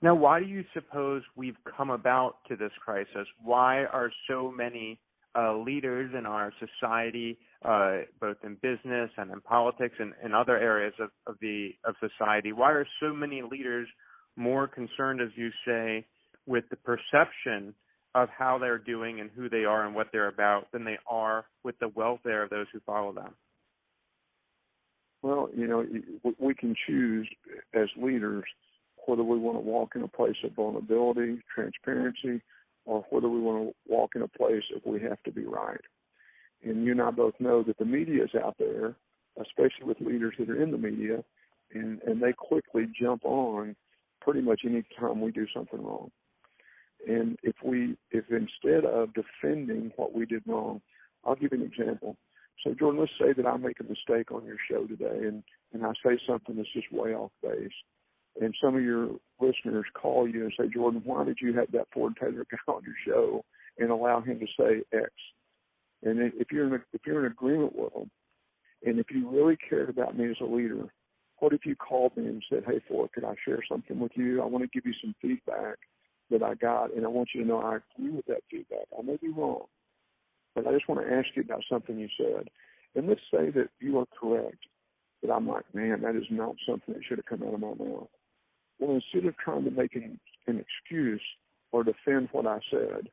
Now, 0.00 0.14
why 0.14 0.40
do 0.40 0.46
you 0.46 0.64
suppose 0.74 1.22
we've 1.36 1.56
come 1.76 1.90
about 1.90 2.36
to 2.48 2.56
this 2.56 2.72
crisis? 2.84 3.26
Why 3.42 3.84
are 3.84 4.10
so 4.28 4.50
many 4.50 4.98
uh, 5.38 5.56
leaders 5.56 6.12
in 6.16 6.26
our 6.26 6.52
society, 6.58 7.38
uh, 7.64 7.98
both 8.20 8.36
in 8.44 8.56
business 8.62 9.10
and 9.16 9.30
in 9.30 9.40
politics 9.40 9.94
and, 9.98 10.12
in 10.24 10.34
other 10.34 10.58
areas 10.58 10.94
of, 11.00 11.10
of 11.26 11.36
the 11.40 11.70
of 11.84 11.94
society, 12.00 12.52
why 12.52 12.70
are 12.72 12.86
so 13.00 13.12
many 13.12 13.42
leaders 13.42 13.88
more 14.36 14.66
concerned, 14.66 15.20
as 15.20 15.28
you 15.36 15.50
say, 15.66 16.04
with 16.46 16.64
the 16.70 16.76
perception 16.76 17.74
of 18.14 18.28
how 18.28 18.58
they're 18.58 18.78
doing 18.78 19.20
and 19.20 19.30
who 19.34 19.48
they 19.48 19.64
are 19.64 19.86
and 19.86 19.94
what 19.94 20.08
they're 20.12 20.28
about 20.28 20.70
than 20.72 20.84
they 20.84 20.98
are 21.06 21.46
with 21.64 21.78
the 21.78 21.88
welfare 21.88 22.42
of 22.42 22.50
those 22.50 22.66
who 22.72 22.80
follow 22.80 23.12
them? 23.12 23.34
Well, 25.22 25.48
you 25.56 25.66
know, 25.66 25.86
we 26.38 26.54
can 26.54 26.74
choose 26.86 27.28
as 27.74 27.88
leaders 27.96 28.44
whether 29.06 29.22
we 29.22 29.38
want 29.38 29.56
to 29.56 29.60
walk 29.60 29.92
in 29.94 30.02
a 30.02 30.08
place 30.08 30.36
of 30.44 30.52
vulnerability, 30.52 31.42
transparency, 31.52 32.42
or 32.84 33.04
whether 33.10 33.28
we 33.28 33.40
want 33.40 33.68
to 33.68 33.74
walk 33.92 34.12
in 34.14 34.22
a 34.22 34.28
place 34.28 34.62
if 34.74 34.84
we 34.84 35.00
have 35.00 35.22
to 35.24 35.32
be 35.32 35.44
right. 35.44 35.80
And 36.64 36.84
you 36.84 36.92
and 36.92 37.02
I 37.02 37.10
both 37.10 37.34
know 37.40 37.62
that 37.64 37.78
the 37.78 37.84
media 37.84 38.24
is 38.24 38.30
out 38.34 38.56
there, 38.58 38.94
especially 39.40 39.86
with 39.86 40.00
leaders 40.00 40.34
that 40.38 40.50
are 40.50 40.62
in 40.62 40.70
the 40.70 40.78
media, 40.78 41.24
and, 41.72 42.00
and 42.02 42.22
they 42.22 42.32
quickly 42.32 42.86
jump 43.00 43.24
on 43.24 43.74
pretty 44.20 44.40
much 44.40 44.62
any 44.64 44.84
time 44.98 45.20
we 45.20 45.32
do 45.32 45.46
something 45.54 45.82
wrong. 45.82 46.10
And 47.06 47.36
if 47.42 47.56
we, 47.64 47.96
if 48.10 48.24
instead 48.30 48.84
of 48.84 49.10
defending 49.14 49.92
what 49.96 50.14
we 50.14 50.24
did 50.26 50.42
wrong, 50.46 50.80
I'll 51.24 51.34
give 51.34 51.52
you 51.52 51.60
an 51.60 51.72
example. 51.72 52.16
So 52.64 52.74
Jordan, 52.74 53.00
let's 53.00 53.12
say 53.18 53.32
that 53.32 53.46
I 53.46 53.56
make 53.56 53.80
a 53.80 53.84
mistake 53.84 54.30
on 54.30 54.44
your 54.44 54.56
show 54.70 54.86
today, 54.86 55.26
and 55.26 55.42
and 55.72 55.84
I 55.84 55.92
say 56.04 56.18
something 56.26 56.56
that's 56.56 56.72
just 56.72 56.92
way 56.92 57.14
off 57.14 57.32
base, 57.42 57.72
and 58.40 58.54
some 58.62 58.76
of 58.76 58.82
your 58.82 59.08
listeners 59.40 59.86
call 59.94 60.28
you 60.28 60.44
and 60.44 60.52
say, 60.58 60.68
Jordan, 60.72 61.02
why 61.04 61.24
did 61.24 61.38
you 61.40 61.54
have 61.54 61.72
that 61.72 61.88
Ford 61.92 62.14
Taylor 62.20 62.46
guy 62.50 62.58
on 62.72 62.82
your 62.84 62.94
show 63.06 63.44
and 63.78 63.90
allow 63.90 64.20
him 64.20 64.38
to 64.38 64.46
say 64.58 64.82
X? 64.96 65.10
And 66.04 66.32
if 66.38 66.52
you're 66.52 66.66
in 66.66 66.74
a, 66.74 66.84
if 66.92 67.00
you're 67.06 67.24
in 67.26 67.32
agreement 67.32 67.74
with 67.74 67.92
them, 67.94 68.10
and 68.84 68.98
if 68.98 69.06
you 69.10 69.28
really 69.28 69.56
cared 69.56 69.88
about 69.88 70.16
me 70.16 70.30
as 70.30 70.36
a 70.40 70.44
leader, 70.44 70.84
what 71.38 71.52
if 71.52 71.64
you 71.64 71.74
called 71.74 72.16
me 72.16 72.26
and 72.26 72.44
said, 72.48 72.64
Hey 72.66 72.80
Ford, 72.86 73.10
could 73.12 73.24
I 73.24 73.34
share 73.44 73.60
something 73.68 73.98
with 73.98 74.12
you? 74.14 74.40
I 74.42 74.44
want 74.44 74.62
to 74.62 74.70
give 74.72 74.86
you 74.86 74.94
some 75.02 75.14
feedback 75.20 75.78
that 76.32 76.42
I 76.42 76.54
got, 76.54 76.94
and 76.94 77.04
I 77.04 77.08
want 77.08 77.30
you 77.34 77.42
to 77.42 77.48
know 77.48 77.60
I 77.60 77.76
agree 77.76 78.10
with 78.10 78.26
that 78.26 78.42
feedback. 78.50 78.86
I 78.98 79.02
may 79.02 79.16
be 79.16 79.28
wrong, 79.28 79.64
but 80.54 80.66
I 80.66 80.72
just 80.72 80.88
want 80.88 81.06
to 81.06 81.14
ask 81.14 81.28
you 81.34 81.42
about 81.42 81.62
something 81.70 81.98
you 81.98 82.08
said. 82.16 82.48
And 82.94 83.08
let's 83.08 83.20
say 83.30 83.50
that 83.50 83.68
you 83.80 83.98
are 83.98 84.06
correct, 84.20 84.66
that 85.22 85.32
I'm 85.32 85.48
like, 85.48 85.64
man, 85.74 86.02
that 86.02 86.16
is 86.16 86.26
not 86.30 86.56
something 86.68 86.94
that 86.94 87.04
should 87.08 87.18
have 87.18 87.26
come 87.26 87.46
out 87.46 87.54
of 87.54 87.60
my 87.60 87.74
mouth. 87.74 88.08
Well, 88.78 88.94
instead 88.96 89.28
of 89.28 89.36
trying 89.38 89.64
to 89.64 89.70
make 89.70 89.94
an 89.94 90.18
an 90.46 90.64
excuse 90.64 91.22
or 91.70 91.84
defend 91.84 92.28
what 92.32 92.46
I 92.46 92.60
said. 92.70 93.08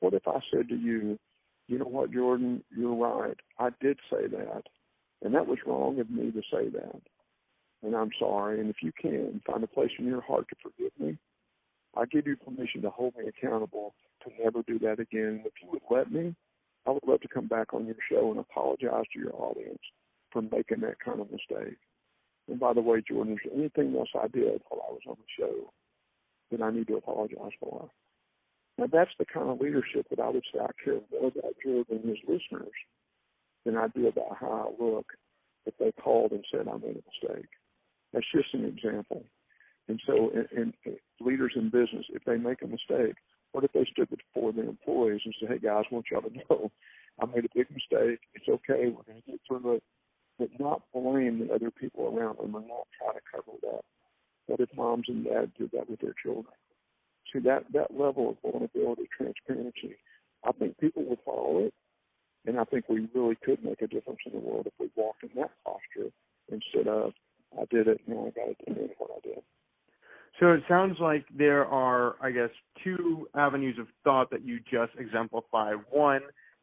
What 0.00 0.14
if 0.14 0.26
I 0.26 0.40
said 0.52 0.68
to 0.68 0.76
you, 0.76 1.18
you 1.66 1.78
know 1.78 1.86
what, 1.86 2.12
Jordan, 2.12 2.62
you're 2.76 2.94
right. 2.94 3.36
I 3.58 3.70
did 3.80 3.98
say 4.10 4.26
that. 4.28 4.62
And 5.22 5.34
that 5.34 5.46
was 5.46 5.58
wrong 5.66 5.98
of 5.98 6.08
me 6.10 6.30
to 6.30 6.42
say 6.52 6.68
that. 6.68 7.02
And 7.82 7.94
I'm 7.94 8.10
sorry. 8.18 8.60
And 8.60 8.70
if 8.70 8.76
you 8.82 8.92
can, 8.92 9.42
find 9.46 9.62
a 9.64 9.66
place 9.66 9.90
in 9.98 10.06
your 10.06 10.20
heart 10.20 10.46
to 10.48 10.56
forgive 10.62 10.92
me. 10.98 11.18
I 11.96 12.04
give 12.06 12.26
you 12.26 12.36
permission 12.36 12.82
to 12.82 12.90
hold 12.90 13.14
me 13.16 13.24
accountable 13.28 13.94
to 14.22 14.30
never 14.42 14.62
do 14.62 14.78
that 14.80 15.00
again. 15.00 15.42
If 15.44 15.52
you 15.62 15.70
would 15.70 15.82
let 15.90 16.12
me, 16.12 16.34
I 16.86 16.90
would 16.90 17.06
love 17.06 17.20
to 17.22 17.28
come 17.28 17.48
back 17.48 17.74
on 17.74 17.86
your 17.86 17.96
show 18.10 18.30
and 18.30 18.40
apologize 18.40 19.04
to 19.12 19.18
your 19.18 19.34
audience 19.34 19.82
for 20.32 20.42
making 20.42 20.80
that 20.80 21.00
kind 21.04 21.20
of 21.20 21.30
mistake. 21.30 21.78
And 22.48 22.58
by 22.58 22.72
the 22.72 22.80
way, 22.80 23.02
Jordan, 23.06 23.34
is 23.34 23.38
there 23.44 23.58
anything 23.58 23.96
else 23.96 24.08
I 24.14 24.28
did 24.28 24.62
while 24.68 24.84
I 24.88 24.92
was 24.92 25.02
on 25.06 25.16
the 25.16 25.42
show 25.44 25.72
that 26.50 26.62
I 26.62 26.70
need 26.70 26.86
to 26.88 26.96
apologize 26.96 27.52
for? 27.60 27.90
Now, 28.78 28.86
that's 28.90 29.10
the 29.18 29.26
kind 29.26 29.50
of 29.50 29.60
leadership 29.60 30.06
that 30.08 30.20
I 30.20 30.28
would 30.28 30.44
say 30.52 30.60
I 30.60 30.70
care 30.82 31.00
more 31.10 31.28
about 31.28 31.54
Jordan 31.62 32.00
and 32.02 32.08
his 32.08 32.18
listeners 32.26 32.72
than 33.66 33.76
I 33.76 33.88
do 33.88 34.06
about 34.06 34.36
how 34.40 34.70
I 34.70 34.82
look 34.82 35.12
if 35.66 35.74
they 35.78 35.92
called 36.00 36.32
and 36.32 36.44
said 36.50 36.68
I 36.68 36.76
made 36.78 37.02
a 37.02 37.28
mistake. 37.28 37.48
That's 38.12 38.26
just 38.34 38.54
an 38.54 38.64
example. 38.64 39.24
And 39.88 40.00
so, 40.06 40.30
in, 40.30 40.74
in 40.86 40.96
leaders 41.20 41.52
in 41.56 41.70
business, 41.70 42.04
if 42.10 42.24
they 42.24 42.36
make 42.36 42.62
a 42.62 42.66
mistake, 42.66 43.16
what 43.52 43.64
if 43.64 43.72
they 43.72 43.86
stood 43.90 44.08
before 44.10 44.52
their 44.52 44.64
employees 44.64 45.22
and 45.24 45.34
said, 45.40 45.48
"Hey 45.48 45.58
guys, 45.58 45.84
I 45.90 45.94
want 45.94 46.06
y'all 46.10 46.22
to 46.22 46.30
know 46.50 46.70
I 47.20 47.26
made 47.26 47.46
a 47.46 47.54
big 47.54 47.70
mistake. 47.70 48.20
It's 48.34 48.48
okay. 48.48 48.88
We're 48.88 49.02
going 49.02 49.22
to 49.22 49.30
get 49.30 49.40
through 49.46 49.76
it." 49.76 49.82
But 50.38 50.50
not 50.60 50.82
blame 50.94 51.40
the 51.40 51.52
other 51.52 51.70
people 51.70 52.06
around 52.06 52.38
them 52.38 52.54
and 52.54 52.68
not 52.68 52.86
try 52.96 53.12
to 53.12 53.20
cover 53.32 53.56
it 53.60 53.66
up. 53.74 53.84
What 54.46 54.60
if 54.60 54.68
moms 54.76 55.06
and 55.08 55.24
dads 55.24 55.50
did 55.58 55.72
that 55.72 55.90
with 55.90 56.00
their 56.00 56.14
children? 56.22 56.54
See 57.32 57.40
that 57.40 57.64
that 57.72 57.90
level 57.98 58.30
of 58.30 58.36
vulnerability, 58.42 59.08
transparency. 59.16 59.96
I 60.44 60.52
think 60.52 60.78
people 60.78 61.04
would 61.06 61.18
follow 61.24 61.66
it, 61.66 61.74
and 62.46 62.60
I 62.60 62.64
think 62.64 62.88
we 62.88 63.08
really 63.14 63.36
could 63.42 63.64
make 63.64 63.82
a 63.82 63.88
difference 63.88 64.20
in 64.26 64.32
the 64.32 64.38
world 64.38 64.66
if 64.66 64.74
we 64.78 64.90
walked 64.94 65.24
in 65.24 65.30
that 65.36 65.50
posture 65.64 66.12
instead 66.50 66.86
of 66.88 67.12
I 67.56 67.64
did 67.70 67.88
it, 67.88 68.00
now 68.06 68.26
I 68.26 68.30
got 68.30 68.58
to 68.58 68.74
do 68.74 68.88
what 68.98 69.10
I 69.16 69.20
did. 69.26 69.42
So 70.40 70.52
it 70.52 70.62
sounds 70.68 70.96
like 71.00 71.24
there 71.36 71.66
are, 71.66 72.14
I 72.22 72.30
guess, 72.30 72.50
two 72.84 73.28
avenues 73.34 73.76
of 73.78 73.86
thought 74.04 74.30
that 74.30 74.44
you 74.44 74.60
just 74.60 74.92
exemplify. 74.98 75.72
One 75.90 76.20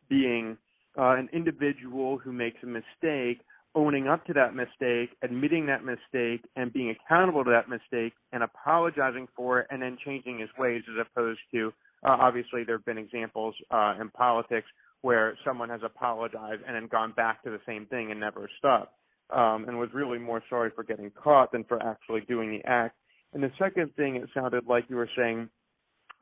being 0.09 0.57
uh, 0.97 1.15
an 1.15 1.29
individual 1.33 2.17
who 2.17 2.31
makes 2.31 2.57
a 2.63 2.67
mistake 2.67 3.41
owning 3.75 4.07
up 4.07 4.25
to 4.25 4.33
that 4.33 4.55
mistake, 4.55 5.09
admitting 5.21 5.65
that 5.65 5.83
mistake, 5.83 6.45
and 6.55 6.71
being 6.71 6.91
accountable 6.91 7.43
to 7.43 7.51
that 7.51 7.67
mistake, 7.67 8.13
and 8.31 8.41
apologizing 8.41 9.27
for 9.35 9.59
it, 9.59 9.67
and 9.69 9.81
then 9.81 9.97
changing 10.05 10.39
his 10.39 10.49
ways, 10.57 10.81
as 10.89 11.05
opposed 11.05 11.41
to 11.53 11.73
uh, 12.05 12.15
obviously 12.19 12.63
there 12.63 12.77
have 12.77 12.85
been 12.85 12.97
examples 12.97 13.55
uh, 13.71 13.95
in 13.99 14.09
politics 14.09 14.67
where 15.01 15.37
someone 15.45 15.69
has 15.69 15.81
apologized 15.83 16.61
and 16.65 16.75
then 16.75 16.87
gone 16.87 17.11
back 17.11 17.43
to 17.43 17.49
the 17.49 17.59
same 17.65 17.85
thing 17.87 18.11
and 18.11 18.19
never 18.19 18.49
stopped, 18.57 18.93
um, 19.31 19.65
and 19.67 19.77
was 19.77 19.89
really 19.93 20.17
more 20.17 20.41
sorry 20.49 20.71
for 20.73 20.83
getting 20.83 21.11
caught 21.11 21.51
than 21.51 21.63
for 21.65 21.81
actually 21.83 22.21
doing 22.21 22.49
the 22.49 22.63
act. 22.69 22.95
And 23.35 23.43
the 23.43 23.51
second 23.59 23.93
thing 23.95 24.15
it 24.15 24.29
sounded 24.33 24.65
like 24.65 24.85
you 24.87 24.95
were 24.95 25.09
saying 25.15 25.49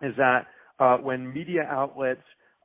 is 0.01 0.15
that 0.17 0.47
uh, 0.79 0.97
when 0.97 1.31
media 1.31 1.61
outlets 1.69 2.23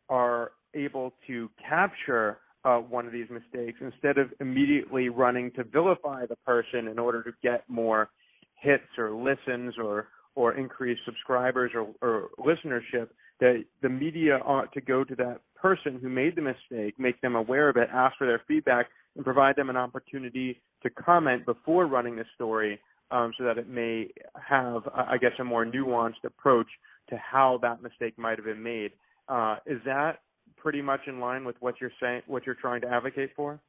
are 0.09 0.53
able 0.75 1.13
to 1.27 1.51
capture 1.69 2.39
uh, 2.65 2.79
one 2.79 3.07
of 3.07 3.13
these 3.13 3.29
mistakes 3.31 3.79
instead 3.83 4.17
of 4.17 4.33
immediately 4.41 5.11
running 5.11 5.51
to 5.53 5.65
vilify 5.65 6.25
the 6.25 6.37
person 6.47 6.89
in 6.89 6.99
order 6.99 7.23
to 7.23 7.31
get 7.43 7.63
more 7.69 8.09
hits 8.55 8.89
or 8.97 9.13
listens 9.13 9.75
or 9.79 10.09
or 10.35 10.55
increase 10.55 10.99
subscribers 11.05 11.73
or, 11.75 11.89
or 12.01 12.29
listenership 12.39 13.09
that 13.41 13.65
the 13.83 13.89
media 13.89 14.39
ought 14.45 14.73
to 14.73 14.81
go 14.81 15.05
to 15.05 15.15
that 15.17 15.41
person 15.61 15.99
who 16.01 16.09
made 16.09 16.37
the 16.37 16.43
mistake, 16.43 16.95
make 16.97 17.21
them 17.21 17.35
aware 17.35 17.69
of 17.69 17.77
it, 17.77 17.89
ask 17.93 18.17
for 18.17 18.27
their 18.27 18.41
feedback, 18.47 18.87
and 19.17 19.25
provide 19.25 19.57
them 19.57 19.69
an 19.69 19.77
opportunity 19.77 20.61
to 20.83 20.91
comment 20.91 21.45
before 21.45 21.87
running 21.87 22.15
the 22.15 22.25
story 22.37 22.79
um, 23.11 23.33
so 23.39 23.45
that 23.45 23.59
it 23.59 23.69
may 23.69 24.09
have, 24.35 24.83
I 24.95 25.17
guess, 25.19 25.33
a 25.39 25.45
more 25.45 25.65
nuanced 25.65 26.25
approach 26.25 26.69
to 27.11 27.17
how 27.17 27.59
that 27.63 27.83
mistake 27.83 28.19
might 28.19 28.39
have 28.39 28.45
been 28.45 28.63
made. 28.63 28.93
Uh, 29.29 29.57
is 29.67 29.81
that 29.85 30.21
pretty 30.57 30.83
much 30.83 31.01
in 31.07 31.21
line 31.21 31.45
with 31.45 31.57
what 31.61 31.81
you're 31.81 31.93
saying, 32.01 32.23
what 32.27 32.45
you're 32.47 32.55
trying 32.55 32.81
to 32.83 32.89
advocate 32.89 33.31
for? 33.37 33.61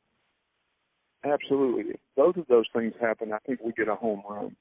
Absolutely. 1.23 1.93
If 1.93 1.99
Both 2.15 2.37
of 2.37 2.47
those 2.47 2.65
things 2.73 2.93
happen. 2.99 3.33
I 3.33 3.39
think 3.39 3.59
we 3.61 3.71
get 3.73 3.87
a 3.87 3.95
home 3.95 4.23
run. 4.29 4.55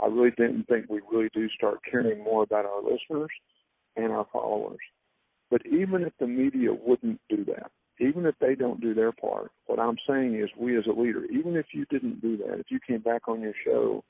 I 0.00 0.06
really 0.06 0.30
didn't 0.30 0.64
think 0.64 0.86
we 0.88 1.00
really 1.10 1.30
do 1.32 1.48
start 1.50 1.78
caring 1.88 2.22
more 2.22 2.42
about 2.42 2.66
our 2.66 2.82
listeners 2.82 3.30
and 3.96 4.12
our 4.12 4.26
followers. 4.32 4.78
But 5.50 5.62
even 5.66 6.02
if 6.02 6.12
the 6.18 6.26
media 6.26 6.70
wouldn't 6.72 7.20
do 7.28 7.44
that, 7.44 7.70
even 8.00 8.26
if 8.26 8.34
they 8.40 8.56
don't 8.56 8.80
do 8.80 8.92
their 8.92 9.12
part, 9.12 9.52
what 9.66 9.78
I'm 9.78 9.98
saying 10.08 10.34
is 10.34 10.50
we 10.58 10.76
as 10.76 10.86
a 10.86 10.98
leader, 10.98 11.24
even 11.26 11.56
if 11.56 11.66
you 11.72 11.84
didn't 11.90 12.20
do 12.20 12.36
that, 12.38 12.58
if 12.58 12.66
you 12.70 12.80
came 12.84 13.00
back 13.00 13.28
on 13.28 13.40
your 13.40 13.52
show 13.64 14.02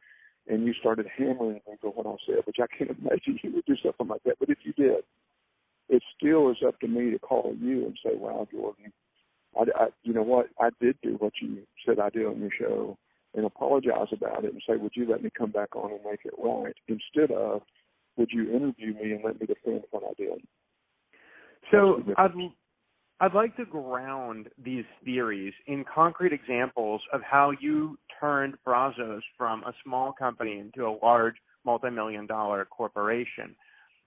and 0.48 0.64
you 0.64 0.74
started 0.74 1.06
hammering 1.16 1.60
me 1.66 1.76
for 1.80 1.90
what 1.90 2.06
I 2.06 2.16
said, 2.26 2.44
which 2.44 2.56
I 2.60 2.66
can't 2.76 2.96
imagine 2.98 3.38
you 3.42 3.52
would 3.54 3.64
do 3.64 3.76
something 3.82 4.08
like 4.08 4.22
that, 4.24 4.36
but 4.38 4.50
if 4.50 4.58
you 4.64 4.72
did, 4.72 5.04
it 5.88 6.02
still 6.16 6.50
is 6.50 6.58
up 6.66 6.78
to 6.80 6.88
me 6.88 7.10
to 7.10 7.18
call 7.18 7.54
you 7.58 7.84
and 7.84 7.98
say, 8.02 8.16
"Wow, 8.16 8.46
Jordan, 8.50 8.92
I, 9.58 9.62
I, 9.84 9.86
you 10.02 10.12
know 10.12 10.22
what? 10.22 10.48
I 10.60 10.70
did 10.80 10.96
do 11.02 11.16
what 11.18 11.32
you 11.40 11.62
said 11.86 11.98
I 11.98 12.10
did 12.10 12.26
on 12.26 12.40
your 12.40 12.50
show, 12.58 12.96
and 13.34 13.44
apologize 13.44 14.08
about 14.12 14.44
it 14.44 14.52
and 14.52 14.62
say, 14.66 14.76
would 14.76 14.92
you 14.94 15.08
let 15.10 15.22
me 15.22 15.30
come 15.36 15.50
back 15.50 15.76
on 15.76 15.92
and 15.92 16.00
make 16.04 16.20
it 16.24 16.34
right 16.38 16.74
instead 16.88 17.36
of, 17.36 17.62
would 18.16 18.30
you 18.30 18.50
interview 18.50 18.94
me 18.94 19.12
and 19.12 19.24
let 19.24 19.40
me 19.40 19.46
defend 19.46 19.84
what 19.90 20.04
I 20.04 20.14
did?" 20.16 20.40
So 21.70 22.02
I'd 22.16 22.34
I'd 23.20 23.34
like 23.34 23.56
to 23.56 23.64
ground 23.64 24.48
these 24.62 24.84
theories 25.04 25.54
in 25.66 25.84
concrete 25.92 26.32
examples 26.32 27.00
of 27.12 27.20
how 27.22 27.52
you 27.60 27.96
turned 28.20 28.56
Brazos 28.64 29.22
from 29.38 29.62
a 29.64 29.72
small 29.84 30.12
company 30.12 30.58
into 30.58 30.86
a 30.86 30.98
large 31.02 31.36
multi-million 31.64 32.26
dollar 32.26 32.64
corporation 32.64 33.54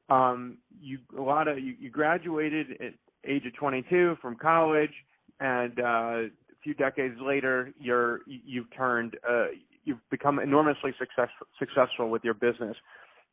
um, 0.10 0.58
you 0.80 1.00
a 1.18 1.22
lot 1.22 1.48
of 1.48 1.60
you, 1.60 1.76
you 1.80 1.90
graduated 1.90 2.72
at 2.80 2.94
age 3.28 3.46
of 3.46 3.54
22 3.56 4.18
from 4.22 4.36
college, 4.36 4.92
and 5.40 5.80
uh, 5.80 5.84
a 5.84 6.30
few 6.64 6.74
decades 6.74 7.16
later, 7.22 7.74
you're 7.80 8.22
you've 8.26 8.74
turned 8.76 9.18
uh, 9.30 9.48
you've 9.84 10.00
become 10.10 10.40
enormously 10.40 10.92
successful 10.98 11.48
successful 11.60 12.10
with 12.10 12.24
your 12.24 12.34
business. 12.34 12.76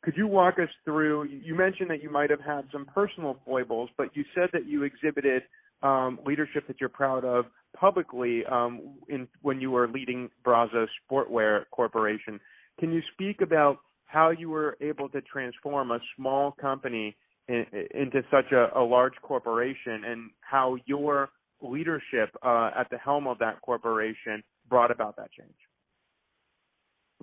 Could 0.02 0.16
you 0.16 0.26
walk 0.26 0.58
us 0.58 0.68
through? 0.84 1.24
You 1.24 1.54
mentioned 1.54 1.88
that 1.90 2.02
you 2.02 2.10
might 2.10 2.30
have 2.30 2.40
had 2.40 2.64
some 2.72 2.86
personal 2.86 3.38
foibles, 3.44 3.88
but 3.96 4.14
you 4.14 4.24
said 4.34 4.50
that 4.52 4.66
you 4.66 4.82
exhibited 4.82 5.44
um, 5.84 6.18
leadership 6.26 6.66
that 6.66 6.80
you're 6.80 6.88
proud 6.88 7.24
of 7.24 7.44
publicly 7.76 8.42
um, 8.50 8.96
in 9.08 9.28
when 9.42 9.60
you 9.60 9.70
were 9.70 9.86
leading 9.86 10.30
Brazos 10.42 10.88
Sportswear 11.10 11.64
Corporation. 11.70 12.40
Can 12.80 12.92
you 12.92 13.02
speak 13.12 13.40
about 13.40 13.78
how 14.06 14.30
you 14.30 14.48
were 14.48 14.76
able 14.80 15.08
to 15.10 15.20
transform 15.20 15.90
a 15.90 15.98
small 16.16 16.52
company 16.52 17.16
in, 17.48 17.66
into 17.94 18.22
such 18.30 18.52
a, 18.52 18.68
a, 18.78 18.82
large 18.82 19.14
corporation 19.22 20.04
and 20.06 20.30
how 20.40 20.76
your 20.86 21.28
leadership 21.60 22.30
uh, 22.42 22.70
at 22.78 22.88
the 22.90 22.98
helm 22.98 23.26
of 23.26 23.38
that 23.38 23.60
corporation 23.60 24.42
brought 24.68 24.90
about 24.90 25.16
that 25.16 25.30
change. 25.32 25.50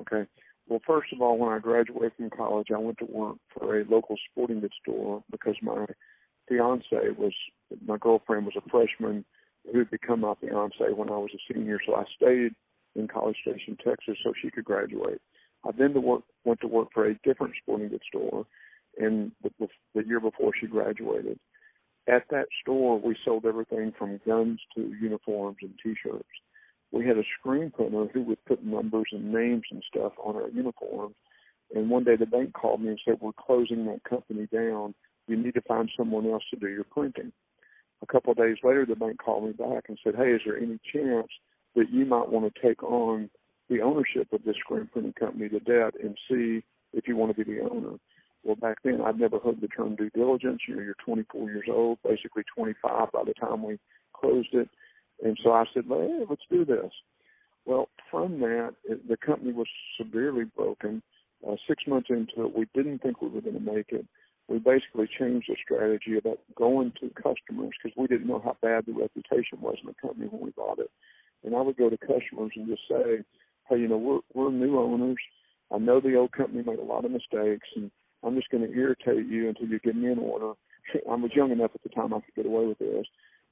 Okay. 0.01 0.29
Well, 0.67 0.81
first 0.85 1.11
of 1.13 1.21
all, 1.21 1.37
when 1.37 1.51
I 1.51 1.59
graduated 1.59 2.13
from 2.17 2.29
college, 2.29 2.67
I 2.73 2.77
went 2.77 2.97
to 2.99 3.05
work 3.05 3.37
for 3.57 3.79
a 3.79 3.85
local 3.85 4.15
sporting 4.31 4.59
goods 4.59 4.73
store 4.83 5.23
because 5.31 5.55
my 5.61 5.85
fiance 6.47 7.09
was 7.17 7.33
my 7.85 7.97
girlfriend 7.97 8.45
was 8.45 8.55
a 8.57 8.69
freshman 8.69 9.25
who 9.71 9.79
had 9.79 9.91
become 9.91 10.21
my 10.21 10.33
fiance 10.41 10.93
when 10.93 11.09
I 11.09 11.17
was 11.17 11.31
a 11.33 11.53
senior. 11.53 11.79
So 11.85 11.95
I 11.95 12.03
stayed 12.15 12.53
in 12.95 13.07
College 13.07 13.37
Station, 13.41 13.77
Texas, 13.83 14.17
so 14.23 14.33
she 14.41 14.51
could 14.51 14.65
graduate. 14.65 15.21
I 15.65 15.71
then 15.77 15.93
to 15.93 16.01
work, 16.01 16.23
went 16.43 16.59
to 16.61 16.67
work 16.67 16.89
for 16.93 17.05
a 17.05 17.15
different 17.23 17.53
sporting 17.61 17.89
goods 17.89 18.03
store, 18.07 18.45
and 18.97 19.31
the, 19.43 19.67
the, 19.93 20.05
year 20.05 20.19
before 20.19 20.51
she 20.59 20.67
graduated. 20.67 21.39
At 22.07 22.23
that 22.31 22.47
store, 22.61 22.99
we 22.99 23.15
sold 23.23 23.45
everything 23.45 23.93
from 23.97 24.19
guns 24.25 24.59
to 24.75 24.93
uniforms 24.99 25.57
and 25.61 25.73
T-shirts. 25.81 26.25
We 26.91 27.05
had 27.05 27.17
a 27.17 27.23
screen 27.39 27.71
printer 27.71 28.07
who 28.11 28.23
would 28.23 28.43
put 28.45 28.65
numbers 28.65 29.09
and 29.11 29.31
names 29.31 29.63
and 29.71 29.83
stuff 29.87 30.13
on 30.21 30.35
our 30.35 30.49
uniforms. 30.49 31.15
And 31.73 31.89
one 31.89 32.03
day 32.03 32.15
the 32.17 32.25
bank 32.25 32.53
called 32.53 32.81
me 32.81 32.89
and 32.89 32.99
said, 33.05 33.21
"We're 33.21 33.31
closing 33.33 33.85
that 33.85 34.03
company 34.03 34.47
down. 34.47 34.93
You 35.27 35.37
need 35.37 35.53
to 35.53 35.61
find 35.61 35.89
someone 35.95 36.25
else 36.25 36.43
to 36.49 36.57
do 36.57 36.67
your 36.67 36.83
printing." 36.83 37.31
A 38.01 38.05
couple 38.07 38.31
of 38.31 38.37
days 38.37 38.57
later, 38.63 38.85
the 38.85 38.95
bank 38.95 39.19
called 39.23 39.45
me 39.45 39.51
back 39.51 39.85
and 39.87 39.97
said, 40.03 40.15
"Hey, 40.15 40.33
is 40.33 40.41
there 40.45 40.57
any 40.57 40.79
chance 40.91 41.27
that 41.75 41.89
you 41.89 42.05
might 42.05 42.29
want 42.29 42.53
to 42.53 42.61
take 42.61 42.83
on 42.83 43.29
the 43.69 43.81
ownership 43.81 44.31
of 44.33 44.43
this 44.43 44.57
screen 44.57 44.89
printing 44.91 45.13
company, 45.13 45.47
the 45.47 45.59
debt, 45.61 45.93
and 46.03 46.17
see 46.29 46.63
if 46.93 47.07
you 47.07 47.15
want 47.15 47.35
to 47.35 47.43
be 47.43 47.49
the 47.49 47.61
owner. 47.61 47.97
Well, 48.43 48.55
back 48.55 48.77
then 48.83 49.01
I'd 49.01 49.19
never 49.19 49.39
heard 49.39 49.61
the 49.61 49.67
term 49.67 49.95
due 49.95 50.09
diligence. 50.09 50.61
You 50.67 50.75
know, 50.75 50.81
you're 50.81 50.95
24 51.05 51.49
years 51.49 51.67
old, 51.69 51.99
basically 52.03 52.43
25 52.55 53.11
by 53.11 53.23
the 53.23 53.33
time 53.33 53.63
we 53.63 53.79
closed 54.13 54.53
it, 54.53 54.69
and 55.23 55.37
so 55.43 55.51
I 55.51 55.65
said, 55.73 55.87
well, 55.87 56.01
hey, 56.01 56.25
let's 56.29 56.41
do 56.49 56.65
this. 56.65 56.91
Well, 57.65 57.89
from 58.09 58.39
that, 58.39 58.73
it, 58.85 59.07
the 59.07 59.17
company 59.17 59.53
was 59.53 59.67
severely 59.97 60.45
broken. 60.45 61.01
Uh, 61.47 61.55
six 61.67 61.83
months 61.87 62.09
into 62.09 62.45
it, 62.45 62.57
we 62.57 62.67
didn't 62.73 62.99
think 62.99 63.21
we 63.21 63.29
were 63.29 63.41
going 63.41 63.55
to 63.55 63.73
make 63.73 63.89
it. 63.89 64.05
We 64.51 64.59
basically 64.59 65.07
changed 65.07 65.47
the 65.47 65.55
strategy 65.63 66.17
about 66.17 66.39
going 66.55 66.91
to 66.99 67.09
customers 67.15 67.71
because 67.81 67.95
we 67.95 68.07
didn't 68.07 68.27
know 68.27 68.41
how 68.43 68.57
bad 68.61 68.83
the 68.85 68.91
reputation 68.91 69.61
was 69.61 69.77
in 69.81 69.87
the 69.87 69.95
company 70.01 70.27
when 70.27 70.41
we 70.41 70.51
bought 70.51 70.79
it. 70.79 70.91
And 71.45 71.55
I 71.55 71.61
would 71.61 71.77
go 71.77 71.89
to 71.89 71.97
customers 71.97 72.51
and 72.57 72.67
just 72.67 72.81
say, 72.89 73.23
hey, 73.69 73.79
you 73.79 73.87
know, 73.87 73.97
we're 73.97 74.19
we're 74.33 74.51
new 74.51 74.77
owners. 74.77 75.15
I 75.73 75.77
know 75.77 76.01
the 76.01 76.15
old 76.15 76.33
company 76.33 76.63
made 76.63 76.79
a 76.79 76.83
lot 76.83 77.05
of 77.05 77.11
mistakes, 77.11 77.67
and 77.77 77.89
I'm 78.23 78.35
just 78.35 78.49
going 78.49 78.67
to 78.67 78.77
irritate 78.77 79.25
you 79.25 79.47
until 79.47 79.67
you 79.67 79.79
give 79.79 79.95
me 79.95 80.11
an 80.11 80.19
order. 80.19 80.51
I 81.09 81.15
was 81.15 81.31
young 81.33 81.51
enough 81.51 81.71
at 81.73 81.83
the 81.83 81.89
time 81.89 82.13
I 82.13 82.19
could 82.19 82.35
get 82.35 82.45
away 82.45 82.65
with 82.65 82.79
this. 82.79 83.05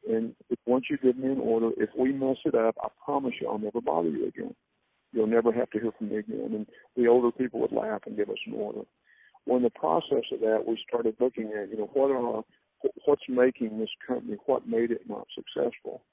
And 0.09 0.35
if, 0.49 0.59
once 0.65 0.85
you 0.89 0.97
give 0.97 1.17
me 1.17 1.31
an 1.31 1.39
order, 1.39 1.69
if 1.77 1.91
we 1.97 2.11
mess 2.11 2.37
it 2.43 2.55
up, 2.55 2.75
I 2.83 2.89
promise 3.05 3.35
you 3.39 3.47
I'll 3.47 3.57
never 3.57 3.79
bother 3.79 4.09
you 4.09 4.27
again. 4.27 4.53
You'll 5.13 5.27
never 5.27 5.53
have 5.53 5.69
to 5.71 5.79
hear 5.79 5.91
from 5.97 6.09
me 6.09 6.17
again. 6.17 6.51
And 6.53 6.67
the 6.97 7.07
older 7.07 7.31
people 7.31 7.61
would 7.61 7.71
laugh 7.71 8.01
and 8.05 8.17
give 8.17 8.29
us 8.29 8.37
an 8.45 8.53
order. 8.53 8.81
Well, 9.49 9.57
in 9.57 9.63
the 9.63 9.71
process 9.71 10.25
of 10.31 10.41
that, 10.41 10.65
we 10.67 10.77
started 10.87 11.15
looking 11.19 11.51
at, 11.59 11.71
you 11.71 11.77
know, 11.77 11.89
what 11.93 12.11
are 12.11 12.43
what's 13.05 13.27
making 13.27 13.79
this 13.79 13.89
company, 14.07 14.37
what 14.45 14.67
made 14.67 14.91
it 14.91 15.01
not 15.09 15.25
successful. 15.33 16.03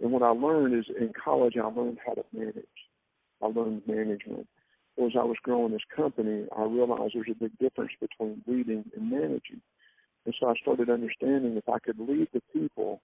And 0.00 0.10
what 0.10 0.22
I 0.22 0.30
learned 0.30 0.74
is 0.78 0.86
in 0.98 1.12
college, 1.22 1.58
I 1.62 1.66
learned 1.66 1.98
how 2.04 2.14
to 2.14 2.24
manage. 2.32 2.64
I 3.42 3.48
learned 3.48 3.82
management. 3.86 4.48
Well, 4.96 5.08
as 5.08 5.12
I 5.20 5.22
was 5.22 5.36
growing 5.42 5.72
this 5.72 5.82
company, 5.94 6.46
I 6.56 6.62
realized 6.62 7.12
there's 7.14 7.28
a 7.30 7.34
big 7.34 7.52
difference 7.58 7.92
between 8.00 8.42
leading 8.46 8.90
and 8.96 9.10
managing. 9.10 9.60
And 10.24 10.34
so 10.40 10.48
I 10.48 10.54
started 10.62 10.88
understanding 10.88 11.58
if 11.58 11.68
I 11.68 11.78
could 11.78 12.00
lead 12.00 12.28
the 12.32 12.40
people 12.54 13.02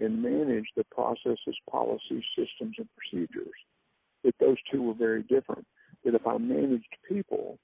and 0.00 0.22
manage 0.22 0.68
the 0.76 0.84
processes, 0.94 1.58
policies, 1.68 2.22
systems, 2.36 2.76
and 2.78 2.88
procedures, 2.96 3.58
that 4.22 4.36
those 4.38 4.58
two 4.70 4.82
were 4.82 4.94
very 4.94 5.24
different. 5.24 5.66
That 6.04 6.14
if 6.14 6.24
I 6.24 6.38
managed 6.38 6.94
people, 7.08 7.58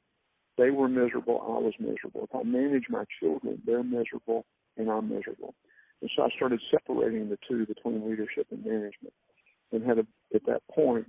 they 0.57 0.71
were 0.71 0.89
miserable, 0.89 1.41
I 1.43 1.61
was 1.61 1.75
miserable. 1.79 2.29
If 2.31 2.35
I 2.35 2.43
manage 2.43 2.85
my 2.89 3.05
children, 3.21 3.61
they're 3.67 3.83
miserable 3.83 4.45
and 4.77 4.91
I'm 4.91 5.09
miserable. 5.09 5.55
And 6.01 6.11
so 6.15 6.23
I 6.23 6.29
started 6.37 6.61
separating 6.71 7.29
the 7.29 7.39
two 7.49 7.67
between 7.67 8.09
leadership 8.09 8.47
and 8.51 8.65
management. 8.65 9.15
And 9.73 9.85
had 9.85 9.99
a, 9.99 10.07
at 10.35 10.47
that 10.47 10.63
point 10.71 11.07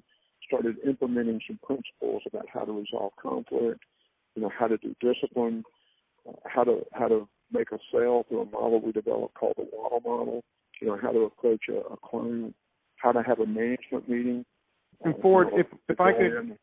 started 0.47 0.77
implementing 0.85 1.39
some 1.47 1.59
principles 1.63 2.23
about 2.27 2.45
how 2.51 2.61
to 2.61 2.71
resolve 2.71 3.11
conflict, 3.21 3.81
you 4.35 4.41
know, 4.41 4.51
how 4.57 4.67
to 4.67 4.77
do 4.77 4.95
discipline, 5.01 5.63
uh, 6.27 6.33
how 6.45 6.63
to 6.63 6.85
how 6.93 7.07
to 7.07 7.27
make 7.51 7.71
a 7.71 7.77
sale 7.91 8.25
through 8.27 8.41
a 8.41 8.45
model 8.45 8.81
we 8.81 8.91
developed 8.91 9.33
called 9.35 9.55
the 9.57 9.67
Waddle 9.71 10.01
model, 10.01 10.43
you 10.81 10.87
know, 10.87 10.97
how 11.01 11.11
to 11.11 11.21
approach 11.21 11.63
a, 11.69 11.77
a 11.93 11.97
client, 12.03 12.55
how 12.97 13.11
to 13.11 13.21
have 13.21 13.39
a 13.39 13.45
management 13.45 14.07
meeting. 14.09 14.45
And 15.03 15.15
Ford, 15.21 15.49
uh, 15.53 15.59
if 15.59 15.67
if 15.89 15.99
I 15.99 16.13
could. 16.13 16.57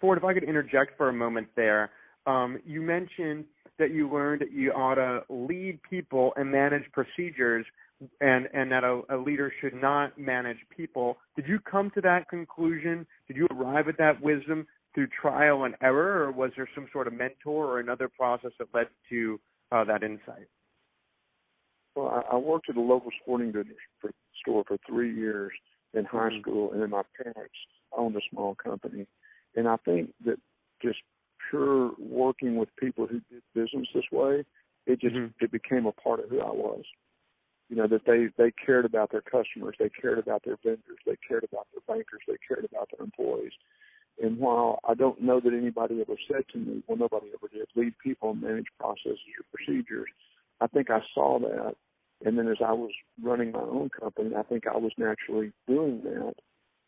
Ford, 0.00 0.18
if 0.18 0.24
I 0.24 0.34
could 0.34 0.44
interject 0.44 0.96
for 0.96 1.08
a 1.08 1.12
moment 1.12 1.48
there. 1.56 1.90
Um, 2.26 2.58
you 2.64 2.80
mentioned 2.80 3.44
that 3.78 3.90
you 3.90 4.10
learned 4.10 4.40
that 4.40 4.52
you 4.52 4.72
ought 4.72 4.94
to 4.94 5.22
lead 5.28 5.80
people 5.88 6.32
and 6.36 6.50
manage 6.50 6.84
procedures 6.92 7.66
and 8.20 8.48
and 8.52 8.70
that 8.72 8.84
a, 8.84 9.02
a, 9.10 9.16
leader 9.16 9.52
should 9.60 9.74
not 9.74 10.18
manage 10.18 10.58
people. 10.74 11.16
Did 11.36 11.46
you 11.46 11.58
come 11.60 11.90
to 11.94 12.00
that 12.02 12.28
conclusion? 12.28 13.06
Did 13.28 13.36
you 13.36 13.46
arrive 13.50 13.88
at 13.88 13.98
that 13.98 14.20
wisdom 14.20 14.66
through 14.94 15.08
trial 15.20 15.64
and 15.64 15.74
error, 15.82 16.24
or 16.24 16.32
was 16.32 16.50
there 16.56 16.68
some 16.74 16.86
sort 16.92 17.06
of 17.06 17.12
mentor 17.12 17.66
or 17.66 17.80
another 17.80 18.08
process 18.08 18.50
that 18.58 18.68
led 18.74 18.88
to 19.10 19.40
uh, 19.72 19.84
that 19.84 20.02
insight? 20.02 20.48
Well, 21.94 22.08
I, 22.08 22.34
I 22.34 22.36
worked 22.36 22.68
at 22.68 22.76
a 22.76 22.80
local 22.80 23.10
sporting 23.22 23.52
goods 23.52 23.70
store 24.40 24.64
for 24.66 24.76
three 24.88 25.14
years 25.14 25.52
in 25.94 26.04
high 26.04 26.30
mm-hmm. 26.30 26.40
school, 26.40 26.72
and 26.72 26.82
then 26.82 26.90
my 26.90 27.02
parents 27.16 27.54
owned 27.96 28.16
a 28.16 28.20
small 28.30 28.54
company, 28.56 29.06
and 29.54 29.68
I 29.68 29.76
think 29.84 30.12
that 30.24 30.36
just 30.82 30.98
pure 31.50 31.92
working 31.98 32.56
with 32.56 32.68
people 32.76 33.06
who 33.06 33.20
did 33.30 33.42
business 33.54 33.88
this 33.94 34.04
way, 34.12 34.44
it 34.86 35.00
just 35.00 35.14
mm-hmm. 35.14 35.44
it 35.44 35.50
became 35.50 35.86
a 35.86 35.92
part 35.92 36.20
of 36.20 36.30
who 36.30 36.40
I 36.40 36.50
was. 36.50 36.84
You 37.68 37.76
know 37.76 37.88
that 37.88 38.04
they 38.06 38.28
they 38.36 38.52
cared 38.52 38.84
about 38.84 39.10
their 39.10 39.22
customers, 39.22 39.76
they 39.78 39.88
cared 39.88 40.18
about 40.18 40.42
their 40.44 40.58
vendors, 40.62 40.98
they 41.06 41.16
cared 41.26 41.44
about 41.44 41.66
their 41.72 41.82
bankers, 41.86 42.20
they 42.26 42.36
cared 42.46 42.64
about 42.64 42.88
their 42.90 43.04
employees. 43.04 43.52
And 44.22 44.38
while 44.38 44.78
I 44.88 44.94
don't 44.94 45.20
know 45.20 45.40
that 45.40 45.52
anybody 45.52 46.00
ever 46.00 46.16
said 46.30 46.44
to 46.52 46.58
me, 46.58 46.82
well, 46.86 46.98
nobody 46.98 47.28
ever 47.34 47.48
did, 47.52 47.66
lead 47.74 47.94
people 48.02 48.30
and 48.30 48.40
manage 48.40 48.66
processes 48.78 49.18
or 49.38 49.44
procedures, 49.52 50.08
I 50.60 50.68
think 50.68 50.90
I 50.90 51.00
saw 51.14 51.40
that. 51.40 51.74
And 52.24 52.38
then 52.38 52.46
as 52.48 52.58
I 52.64 52.72
was 52.72 52.92
running 53.22 53.50
my 53.50 53.60
own 53.60 53.90
company, 53.90 54.36
I 54.36 54.42
think 54.42 54.66
I 54.66 54.76
was 54.76 54.92
naturally 54.96 55.52
doing 55.66 56.02
that 56.04 56.34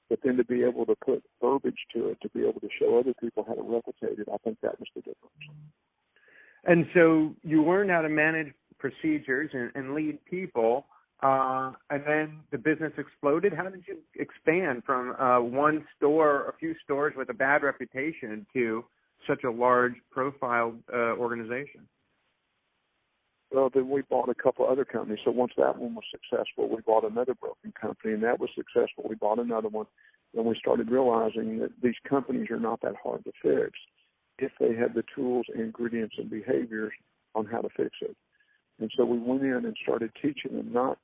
but 0.08 0.20
then 0.22 0.36
to 0.36 0.44
be 0.44 0.62
able 0.62 0.86
to 0.86 0.94
put 1.04 1.22
verbiage 1.40 1.86
to 1.94 2.08
it, 2.08 2.18
to 2.22 2.28
be 2.30 2.42
able 2.42 2.60
to 2.60 2.68
show 2.78 2.98
other 2.98 3.14
people 3.20 3.44
how 3.46 3.54
to 3.54 3.62
replicate 3.62 4.18
it, 4.18 4.28
I 4.32 4.36
think 4.38 4.58
that 4.62 4.78
was 4.78 4.88
the 4.94 5.00
difference. 5.00 5.34
And 6.64 6.86
so 6.94 7.34
you 7.42 7.64
learned 7.64 7.90
how 7.90 8.02
to 8.02 8.08
manage 8.08 8.52
procedures 8.78 9.50
and, 9.52 9.70
and 9.74 9.94
lead 9.94 10.24
people, 10.24 10.86
uh, 11.22 11.72
and 11.90 12.02
then 12.06 12.40
the 12.50 12.58
business 12.58 12.92
exploded. 12.98 13.52
How 13.52 13.64
did 13.68 13.84
you 13.88 13.98
expand 14.16 14.82
from 14.84 15.12
uh, 15.12 15.40
one 15.40 15.84
store, 15.96 16.48
a 16.48 16.52
few 16.58 16.74
stores 16.84 17.14
with 17.16 17.30
a 17.30 17.34
bad 17.34 17.62
reputation, 17.62 18.46
to 18.52 18.84
such 19.26 19.44
a 19.44 19.50
large 19.50 19.94
profile 20.10 20.74
uh, 20.92 21.16
organization? 21.16 21.88
Well, 23.50 23.70
then 23.72 23.88
we 23.88 24.02
bought 24.02 24.28
a 24.28 24.34
couple 24.34 24.66
other 24.66 24.84
companies. 24.84 25.20
So 25.24 25.30
once 25.30 25.52
that 25.56 25.78
one 25.78 25.94
was 25.94 26.04
successful, 26.10 26.68
we 26.68 26.82
bought 26.82 27.04
another 27.04 27.34
broken 27.34 27.72
company, 27.80 28.14
and 28.14 28.22
that 28.24 28.40
was 28.40 28.50
successful. 28.54 29.06
We 29.08 29.14
bought 29.14 29.38
another 29.38 29.68
one, 29.68 29.86
and 30.34 30.44
we 30.44 30.56
started 30.58 30.90
realizing 30.90 31.58
that 31.60 31.70
these 31.80 31.94
companies 32.08 32.50
are 32.50 32.60
not 32.60 32.80
that 32.82 32.96
hard 33.02 33.24
to 33.24 33.32
fix 33.42 33.78
if 34.38 34.52
they 34.60 34.74
have 34.74 34.94
the 34.94 35.04
tools, 35.14 35.46
ingredients, 35.54 36.16
and 36.18 36.28
behaviors 36.28 36.92
on 37.34 37.46
how 37.46 37.60
to 37.60 37.68
fix 37.76 37.90
it. 38.02 38.16
And 38.78 38.90
so 38.96 39.04
we 39.04 39.18
went 39.18 39.42
in 39.42 39.64
and 39.64 39.76
started 39.82 40.10
teaching 40.20 40.56
them 40.56 40.72
not 40.72 40.98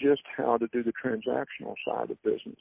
just 0.00 0.22
how 0.36 0.58
to 0.58 0.68
do 0.68 0.82
the 0.82 0.92
transactional 0.92 1.74
side 1.86 2.10
of 2.10 2.22
business, 2.22 2.60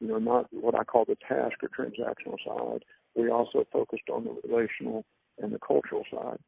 you 0.00 0.08
know, 0.08 0.18
not 0.18 0.46
what 0.50 0.74
I 0.74 0.84
call 0.84 1.04
the 1.04 1.16
task 1.16 1.56
or 1.62 1.68
transactional 1.68 2.36
side. 2.44 2.84
We 3.14 3.30
also 3.30 3.64
focused 3.72 4.10
on 4.12 4.24
the 4.24 4.36
relational 4.46 5.04
and 5.38 5.52
the 5.52 5.58
cultural 5.58 6.04
side. 6.10 6.38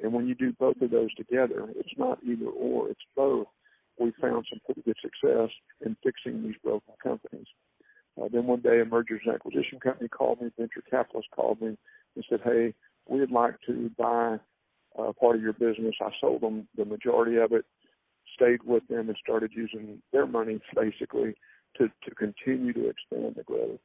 And 0.00 0.12
when 0.12 0.28
you 0.28 0.34
do 0.34 0.52
both 0.58 0.80
of 0.80 0.90
those 0.90 1.12
together, 1.14 1.68
it's 1.76 1.96
not 1.96 2.18
either 2.24 2.46
or, 2.46 2.88
it's 2.88 3.00
both. 3.16 3.46
We 3.98 4.12
found 4.20 4.46
some 4.48 4.60
pretty 4.64 4.82
good 4.82 4.96
success 5.02 5.50
in 5.84 5.96
fixing 6.04 6.42
these 6.42 6.54
broken 6.62 6.94
companies. 7.02 7.46
Uh, 8.20 8.28
then 8.32 8.46
one 8.46 8.60
day, 8.60 8.80
a 8.80 8.84
mergers 8.84 9.20
and 9.24 9.34
acquisition 9.34 9.80
company 9.80 10.08
called 10.08 10.40
me, 10.40 10.50
venture 10.56 10.82
capitalist 10.88 11.28
called 11.34 11.60
me 11.60 11.76
and 12.14 12.24
said, 12.28 12.40
"Hey, 12.42 12.74
we'd 13.08 13.30
like 13.30 13.56
to 13.66 13.90
buy 13.96 14.38
uh, 14.98 15.12
part 15.12 15.36
of 15.36 15.42
your 15.42 15.52
business." 15.52 15.94
I 16.00 16.10
sold 16.20 16.42
them 16.42 16.68
the 16.76 16.84
majority 16.84 17.36
of 17.36 17.52
it, 17.52 17.64
stayed 18.34 18.62
with 18.64 18.86
them, 18.88 19.08
and 19.08 19.18
started 19.18 19.52
using 19.54 20.00
their 20.12 20.26
money 20.26 20.60
basically 20.74 21.34
to 21.76 21.88
to 22.04 22.14
continue 22.14 22.72
to 22.72 22.88
expand 22.88 23.34
the 23.36 23.44
growth. 23.44 23.80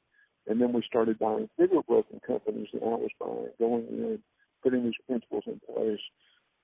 And 0.48 0.60
then 0.62 0.74
we 0.74 0.84
started 0.86 1.20
buying 1.20 1.50
bigger 1.58 1.82
broken 1.88 2.20
companies 2.26 2.68
than 2.74 2.84
I 2.84 2.96
was 2.96 3.12
buying, 3.20 3.50
going 3.60 3.88
in 3.88 4.20
putting 4.64 4.84
these 4.86 4.94
principles 5.08 5.44
in 5.46 5.60
place, 5.74 6.00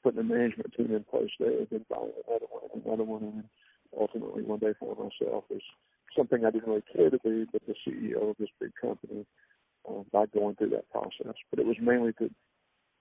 putting 0.02 0.20
a 0.20 0.24
management 0.24 0.74
team 0.76 0.96
in 0.96 1.04
place 1.04 1.30
there, 1.40 1.66
then 1.70 1.86
buying 1.90 2.12
another 2.28 2.46
one 2.50 2.60
another 2.86 3.04
one, 3.04 3.24
and 3.24 3.44
ultimately 4.00 4.44
one 4.44 4.60
day 4.60 4.74
for 4.80 4.96
myself 4.96 5.44
is 5.50 5.62
something 6.16 6.46
I 6.46 6.52
didn't 6.52 6.68
really 6.68 6.84
care 6.96 7.10
to 7.10 7.20
be, 7.20 7.46
but 7.52 7.62
the 7.68 7.76
CEO 7.86 8.32
of 8.32 8.38
this 8.40 8.50
big 8.60 8.72
company 8.82 9.26
uh, 9.88 10.04
by 10.12 10.26
going 10.28 10.56
through 10.56 10.72
that 10.72 10.90
process. 10.90 11.36
But 11.50 11.60
it 11.60 11.66
was 11.66 11.78
mainly 11.82 12.14
to, 12.14 12.30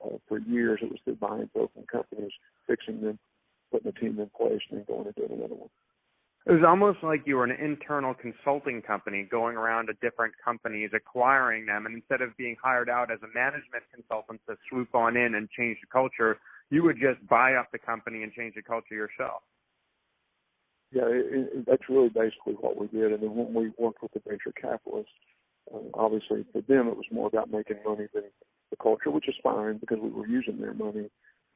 uh, 0.04 0.18
for 0.28 0.38
years, 0.38 0.80
it 0.82 0.90
was 0.90 1.00
through 1.04 1.16
buying 1.16 1.50
broken 1.54 1.84
companies, 1.90 2.32
fixing 2.66 3.00
them, 3.00 3.18
putting 3.70 3.88
a 3.88 3.92
team 3.92 4.18
in 4.18 4.30
place, 4.36 4.60
and 4.70 4.78
then 4.78 4.84
going 4.86 5.06
and 5.06 5.14
doing 5.14 5.32
another 5.32 5.54
one. 5.54 5.70
It 6.46 6.52
was 6.52 6.64
almost 6.66 6.98
like 7.02 7.26
you 7.26 7.36
were 7.36 7.44
an 7.44 7.56
internal 7.60 8.14
consulting 8.14 8.80
company 8.80 9.28
going 9.30 9.56
around 9.56 9.88
to 9.88 9.92
different 10.00 10.32
companies, 10.42 10.90
acquiring 10.94 11.66
them, 11.66 11.84
and 11.84 11.94
instead 11.94 12.22
of 12.22 12.34
being 12.38 12.56
hired 12.62 12.88
out 12.88 13.10
as 13.10 13.18
a 13.22 13.28
management 13.34 13.84
consultant 13.94 14.40
to 14.48 14.56
swoop 14.68 14.94
on 14.94 15.16
in 15.16 15.34
and 15.34 15.50
change 15.50 15.76
the 15.82 15.86
culture, 15.92 16.38
you 16.70 16.82
would 16.84 16.96
just 16.96 17.20
buy 17.28 17.54
up 17.54 17.68
the 17.70 17.78
company 17.78 18.22
and 18.22 18.32
change 18.32 18.54
the 18.54 18.62
culture 18.62 18.94
yourself. 18.94 19.42
Yeah, 20.90 21.04
it, 21.04 21.26
it, 21.52 21.66
that's 21.66 21.82
really 21.88 22.08
basically 22.08 22.54
what 22.54 22.80
we 22.80 22.86
did. 22.86 23.12
And 23.12 23.22
then 23.22 23.34
when 23.34 23.52
we 23.52 23.72
worked 23.76 24.02
with 24.02 24.12
the 24.12 24.20
venture 24.26 24.52
capitalists, 24.58 25.12
um, 25.74 25.90
obviously 25.92 26.46
for 26.52 26.62
them 26.62 26.88
it 26.88 26.96
was 26.96 27.04
more 27.12 27.26
about 27.26 27.50
making 27.50 27.76
money 27.84 28.06
than 28.14 28.24
the 28.70 28.76
culture, 28.76 29.10
which 29.10 29.28
is 29.28 29.34
fine 29.42 29.76
because 29.76 29.98
we 30.00 30.08
were 30.08 30.26
using 30.26 30.58
their 30.60 30.72
money, 30.72 31.10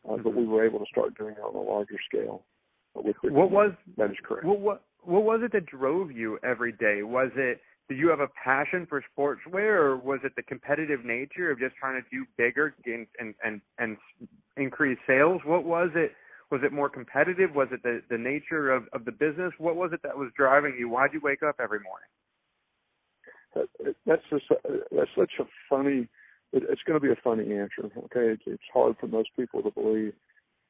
uh, 0.06 0.12
mm-hmm. 0.12 0.22
but 0.22 0.34
we 0.34 0.44
were 0.44 0.66
able 0.66 0.80
to 0.80 0.90
start 0.90 1.16
doing 1.16 1.32
it 1.32 1.40
on 1.40 1.54
a 1.54 1.60
larger 1.60 1.96
scale 2.06 2.44
what 2.94 3.50
was 3.50 3.72
that 3.96 4.10
is 4.10 4.16
correct. 4.22 4.44
What, 4.44 4.60
what 4.60 4.82
what 5.02 5.24
was 5.24 5.40
it 5.42 5.52
that 5.52 5.66
drove 5.66 6.12
you 6.12 6.38
every 6.44 6.72
day? 6.72 7.02
Was 7.02 7.30
it 7.36 7.60
did 7.88 7.98
you 7.98 8.08
have 8.08 8.20
a 8.20 8.28
passion 8.42 8.86
for 8.88 9.02
sportswear, 9.16 9.80
or 9.80 9.96
was 9.96 10.20
it 10.24 10.32
the 10.36 10.42
competitive 10.42 11.04
nature 11.04 11.50
of 11.50 11.58
just 11.58 11.74
trying 11.76 12.00
to 12.00 12.08
do 12.10 12.24
bigger 12.36 12.74
and 12.86 13.06
and 13.18 13.34
and, 13.44 13.60
and 13.78 13.96
increase 14.56 14.98
sales? 15.06 15.40
What 15.44 15.64
was 15.64 15.90
it? 15.94 16.12
Was 16.50 16.60
it 16.64 16.72
more 16.72 16.90
competitive? 16.90 17.54
Was 17.54 17.68
it 17.72 17.82
the 17.82 18.02
the 18.10 18.18
nature 18.18 18.70
of 18.70 18.84
of 18.92 19.04
the 19.04 19.12
business? 19.12 19.52
What 19.58 19.76
was 19.76 19.92
it 19.92 20.02
that 20.02 20.16
was 20.16 20.30
driving 20.36 20.76
you? 20.78 20.88
Why'd 20.88 21.12
you 21.12 21.20
wake 21.22 21.42
up 21.42 21.56
every 21.60 21.80
morning? 21.80 22.08
That's 24.06 24.22
just 24.30 24.44
uh, 24.50 24.56
that's 24.90 25.10
such 25.16 25.32
a 25.40 25.44
funny 25.68 26.08
it, 26.52 26.64
it's 26.68 26.82
going 26.86 27.00
to 27.00 27.06
be 27.06 27.12
a 27.12 27.16
funny 27.22 27.54
answer. 27.54 27.84
Okay, 28.04 28.32
it's, 28.32 28.42
it's 28.46 28.62
hard 28.72 28.96
for 29.00 29.06
most 29.06 29.30
people 29.36 29.62
to 29.62 29.70
believe, 29.70 30.12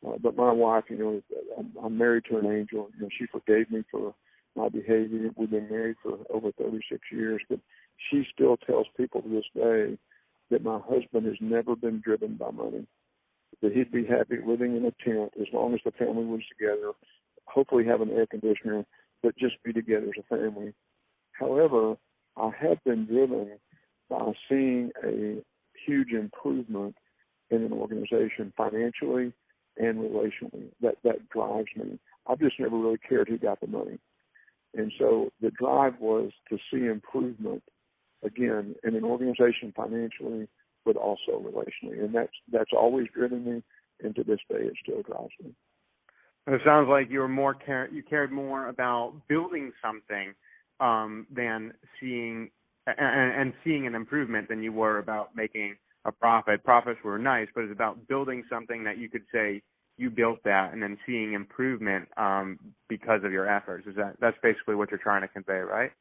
uh, 0.06 0.18
but 0.20 0.36
my 0.36 0.50
wife, 0.50 0.84
you 0.88 0.98
know, 0.98 1.22
I'm, 1.58 1.72
I'm 1.82 1.98
married 1.98 2.24
to 2.30 2.38
an 2.38 2.46
angel. 2.46 2.90
You 2.94 3.02
know, 3.02 3.08
she 3.16 3.26
forgave 3.26 3.70
me 3.70 3.84
for 3.90 4.14
my 4.56 4.68
behavior. 4.68 5.30
We've 5.36 5.50
been 5.50 5.70
married 5.70 5.96
for 6.02 6.18
over 6.30 6.50
36 6.52 7.00
years, 7.12 7.40
but 7.48 7.60
she 8.10 8.24
still 8.32 8.56
tells 8.56 8.86
people 8.96 9.22
to 9.22 9.28
this 9.28 9.44
day 9.54 9.98
that 10.50 10.64
my 10.64 10.80
husband 10.80 11.26
has 11.26 11.36
never 11.40 11.76
been 11.76 12.00
driven 12.00 12.36
by 12.36 12.50
money. 12.50 12.86
That 13.62 13.72
he'd 13.72 13.92
be 13.92 14.04
happy 14.04 14.38
living 14.44 14.76
in 14.76 14.84
a 14.84 15.04
tent 15.04 15.32
as 15.40 15.46
long 15.52 15.74
as 15.74 15.80
the 15.84 15.92
family 15.92 16.24
was 16.24 16.40
together, 16.48 16.92
hopefully 17.46 17.84
have 17.84 18.00
an 18.00 18.10
air 18.10 18.26
conditioner, 18.26 18.84
but 19.22 19.36
just 19.36 19.62
be 19.62 19.72
together 19.72 20.06
as 20.06 20.24
a 20.24 20.36
family. 20.36 20.74
However, 21.32 21.96
I 22.36 22.50
have 22.60 22.82
been 22.84 23.06
driven 23.06 23.58
by 24.10 24.32
seeing 24.48 24.90
a 25.04 25.42
huge 25.86 26.12
improvement 26.12 26.96
in 27.50 27.62
an 27.62 27.72
organization 27.72 28.52
financially 28.56 29.32
and 29.76 29.98
relationally. 29.98 30.68
That 30.80 30.96
that 31.04 31.28
drives 31.28 31.68
me. 31.76 31.98
I've 32.26 32.38
just 32.38 32.58
never 32.60 32.78
really 32.78 32.98
cared 32.98 33.28
who 33.28 33.38
got 33.38 33.60
the 33.60 33.66
money. 33.66 33.98
And 34.74 34.92
so 34.98 35.30
the 35.40 35.50
drive 35.50 35.94
was 36.00 36.30
to 36.48 36.58
see 36.70 36.86
improvement 36.86 37.62
again 38.24 38.74
in 38.84 38.94
an 38.94 39.04
organization 39.04 39.72
financially, 39.76 40.48
but 40.84 40.96
also 40.96 41.32
relationally. 41.32 42.02
And 42.02 42.14
that's 42.14 42.32
that's 42.50 42.70
always 42.72 43.08
driven 43.14 43.44
me, 43.44 43.62
and 44.02 44.14
to 44.16 44.24
this 44.24 44.40
day, 44.48 44.60
it 44.60 44.74
still 44.82 45.02
drives 45.02 45.32
me. 45.42 45.54
It 46.46 46.60
sounds 46.64 46.88
like 46.88 47.08
you 47.10 47.20
were 47.20 47.28
more 47.28 47.54
care 47.54 47.88
you 47.92 48.02
cared 48.02 48.32
more 48.32 48.68
about 48.68 49.14
building 49.28 49.72
something 49.82 50.34
um, 50.80 51.26
than 51.30 51.72
seeing 52.00 52.50
and, 52.86 53.32
and 53.32 53.52
seeing 53.62 53.86
an 53.86 53.94
improvement 53.94 54.48
than 54.48 54.62
you 54.62 54.72
were 54.72 54.98
about 54.98 55.36
making 55.36 55.76
a 56.04 56.12
profit. 56.12 56.64
Profits 56.64 57.00
were 57.04 57.18
nice, 57.18 57.48
but 57.54 57.64
it's 57.64 57.72
about 57.72 58.08
building 58.08 58.44
something 58.50 58.84
that 58.84 58.98
you 58.98 59.08
could 59.08 59.24
say 59.32 59.62
you 59.98 60.10
built 60.10 60.42
that 60.44 60.72
and 60.72 60.82
then 60.82 60.98
seeing 61.06 61.34
improvement 61.34 62.08
um, 62.16 62.58
because 62.88 63.22
of 63.24 63.32
your 63.32 63.48
efforts. 63.48 63.86
Is 63.86 63.96
that 63.96 64.16
that's 64.20 64.36
basically 64.42 64.74
what 64.74 64.90
you're 64.90 64.98
trying 64.98 65.22
to 65.22 65.28
convey, 65.28 65.58
right? 65.58 65.92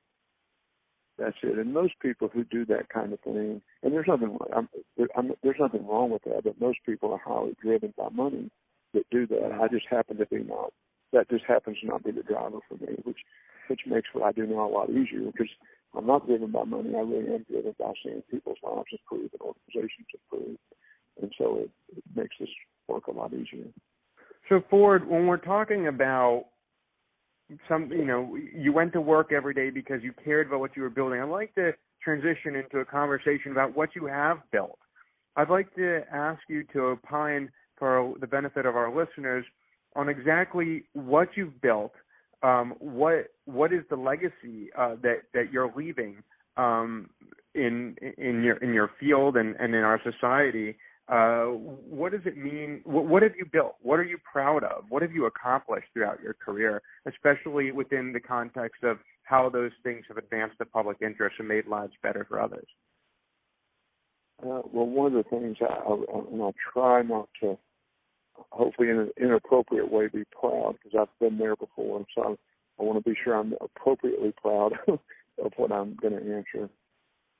That's 1.17 1.37
it. 1.43 1.57
And 1.57 1.73
most 1.73 1.93
people 2.01 2.29
who 2.33 2.43
do 2.45 2.65
that 2.65 2.89
kind 2.89 3.13
of 3.13 3.19
thing, 3.19 3.61
and 3.83 3.93
there's 3.93 4.07
nothing, 4.07 4.37
I'm, 4.55 4.69
I'm, 5.15 5.31
there's 5.43 5.59
nothing 5.59 5.85
wrong 5.85 6.09
with 6.09 6.23
that. 6.23 6.43
But 6.43 6.59
most 6.59 6.79
people 6.85 7.11
are 7.13 7.21
highly 7.23 7.55
driven 7.61 7.93
by 7.97 8.09
money 8.09 8.49
that 8.93 9.09
do 9.11 9.27
that. 9.27 9.51
I 9.61 9.67
just 9.67 9.85
happen 9.89 10.17
to 10.17 10.25
be 10.25 10.43
not. 10.43 10.73
That 11.13 11.29
just 11.29 11.43
happens 11.45 11.77
to 11.81 11.87
not 11.87 12.03
be 12.03 12.11
the 12.11 12.23
driver 12.23 12.59
for 12.67 12.75
me, 12.75 12.95
which 13.03 13.19
which 13.67 13.81
makes 13.85 14.09
what 14.13 14.25
I 14.25 14.31
do 14.31 14.47
now 14.47 14.67
a 14.67 14.71
lot 14.71 14.89
easier 14.89 15.31
because 15.31 15.49
I'm 15.95 16.07
not 16.07 16.25
driven 16.25 16.51
by 16.51 16.63
money. 16.63 16.95
I 16.95 17.01
really 17.01 17.35
am 17.35 17.45
driven 17.49 17.75
by 17.77 17.91
seeing 18.03 18.21
people's 18.31 18.57
lives 18.63 18.87
improve 18.91 19.31
and 19.33 19.41
organizations 19.41 20.07
improve, 20.13 20.57
and 21.21 21.31
so 21.37 21.59
it, 21.59 21.69
it 21.95 22.03
makes 22.15 22.35
this 22.39 22.49
work 22.87 23.07
a 23.07 23.11
lot 23.11 23.33
easier. 23.33 23.67
So 24.49 24.61
Ford, 24.69 25.07
when 25.07 25.27
we're 25.27 25.37
talking 25.37 25.87
about 25.87 26.45
some, 27.67 27.91
you 27.91 28.05
know, 28.05 28.37
you 28.53 28.71
went 28.73 28.93
to 28.93 29.01
work 29.01 29.31
every 29.31 29.53
day 29.53 29.69
because 29.69 30.01
you 30.03 30.13
cared 30.23 30.47
about 30.47 30.59
what 30.59 30.75
you 30.75 30.81
were 30.81 30.89
building. 30.89 31.21
I'd 31.21 31.29
like 31.29 31.53
to 31.55 31.73
transition 32.03 32.55
into 32.55 32.79
a 32.79 32.85
conversation 32.85 33.51
about 33.51 33.75
what 33.75 33.95
you 33.95 34.05
have 34.05 34.39
built. 34.51 34.79
I'd 35.35 35.49
like 35.49 35.73
to 35.75 36.01
ask 36.11 36.41
you 36.49 36.63
to 36.73 36.79
opine 36.87 37.49
for 37.77 38.13
the 38.19 38.27
benefit 38.27 38.65
of 38.65 38.75
our 38.75 38.93
listeners 38.93 39.45
on 39.95 40.09
exactly 40.09 40.83
what 40.93 41.29
you've 41.35 41.61
built. 41.61 41.93
Um, 42.43 42.73
what 42.79 43.27
what 43.45 43.71
is 43.71 43.83
the 43.89 43.95
legacy 43.95 44.69
uh, 44.77 44.95
that 45.03 45.23
that 45.33 45.51
you're 45.51 45.71
leaving 45.75 46.23
um, 46.57 47.09
in 47.53 47.95
in 48.17 48.43
your 48.43 48.57
in 48.57 48.73
your 48.73 48.91
field 48.99 49.37
and, 49.37 49.55
and 49.59 49.75
in 49.75 49.81
our 49.81 50.01
society 50.03 50.75
uh, 51.11 51.43
what 51.43 52.13
does 52.13 52.21
it 52.25 52.37
mean? 52.37 52.79
What, 52.85 53.05
what 53.05 53.21
have 53.21 53.35
you 53.37 53.45
built? 53.45 53.75
What 53.81 53.99
are 53.99 54.03
you 54.03 54.17
proud 54.31 54.63
of? 54.63 54.85
What 54.87 55.01
have 55.01 55.11
you 55.11 55.25
accomplished 55.25 55.87
throughout 55.93 56.21
your 56.21 56.33
career, 56.33 56.81
especially 57.05 57.71
within 57.71 58.13
the 58.13 58.19
context 58.21 58.83
of 58.83 58.97
how 59.23 59.49
those 59.49 59.71
things 59.83 60.05
have 60.07 60.17
advanced 60.17 60.57
the 60.57 60.65
public 60.65 60.97
interest 61.01 61.35
and 61.39 61.49
made 61.49 61.67
lives 61.67 61.91
better 62.01 62.25
for 62.29 62.39
others? 62.39 62.67
Uh, 64.41 64.61
well, 64.71 64.85
one 64.85 65.07
of 65.07 65.23
the 65.23 65.29
things 65.29 65.57
I, 65.61 65.65
I, 65.65 65.93
and 66.31 66.41
I 66.41 66.51
try 66.71 67.01
not 67.01 67.27
to, 67.41 67.57
hopefully 68.51 68.89
in 68.89 68.99
an 68.99 69.11
inappropriate 69.19 69.91
way, 69.91 70.07
be 70.07 70.23
proud 70.31 70.75
because 70.81 70.99
I've 70.99 71.19
been 71.19 71.37
there 71.37 71.55
before, 71.55 71.97
and 71.97 72.05
so 72.15 72.23
I, 72.23 72.81
I 72.81 72.85
want 72.85 73.03
to 73.03 73.09
be 73.09 73.17
sure 73.23 73.35
I'm 73.35 73.53
appropriately 73.61 74.33
proud 74.41 74.73
of 74.87 75.51
what 75.57 75.71
I'm 75.71 75.95
going 75.95 76.13
to 76.13 76.35
answer. 76.35 76.69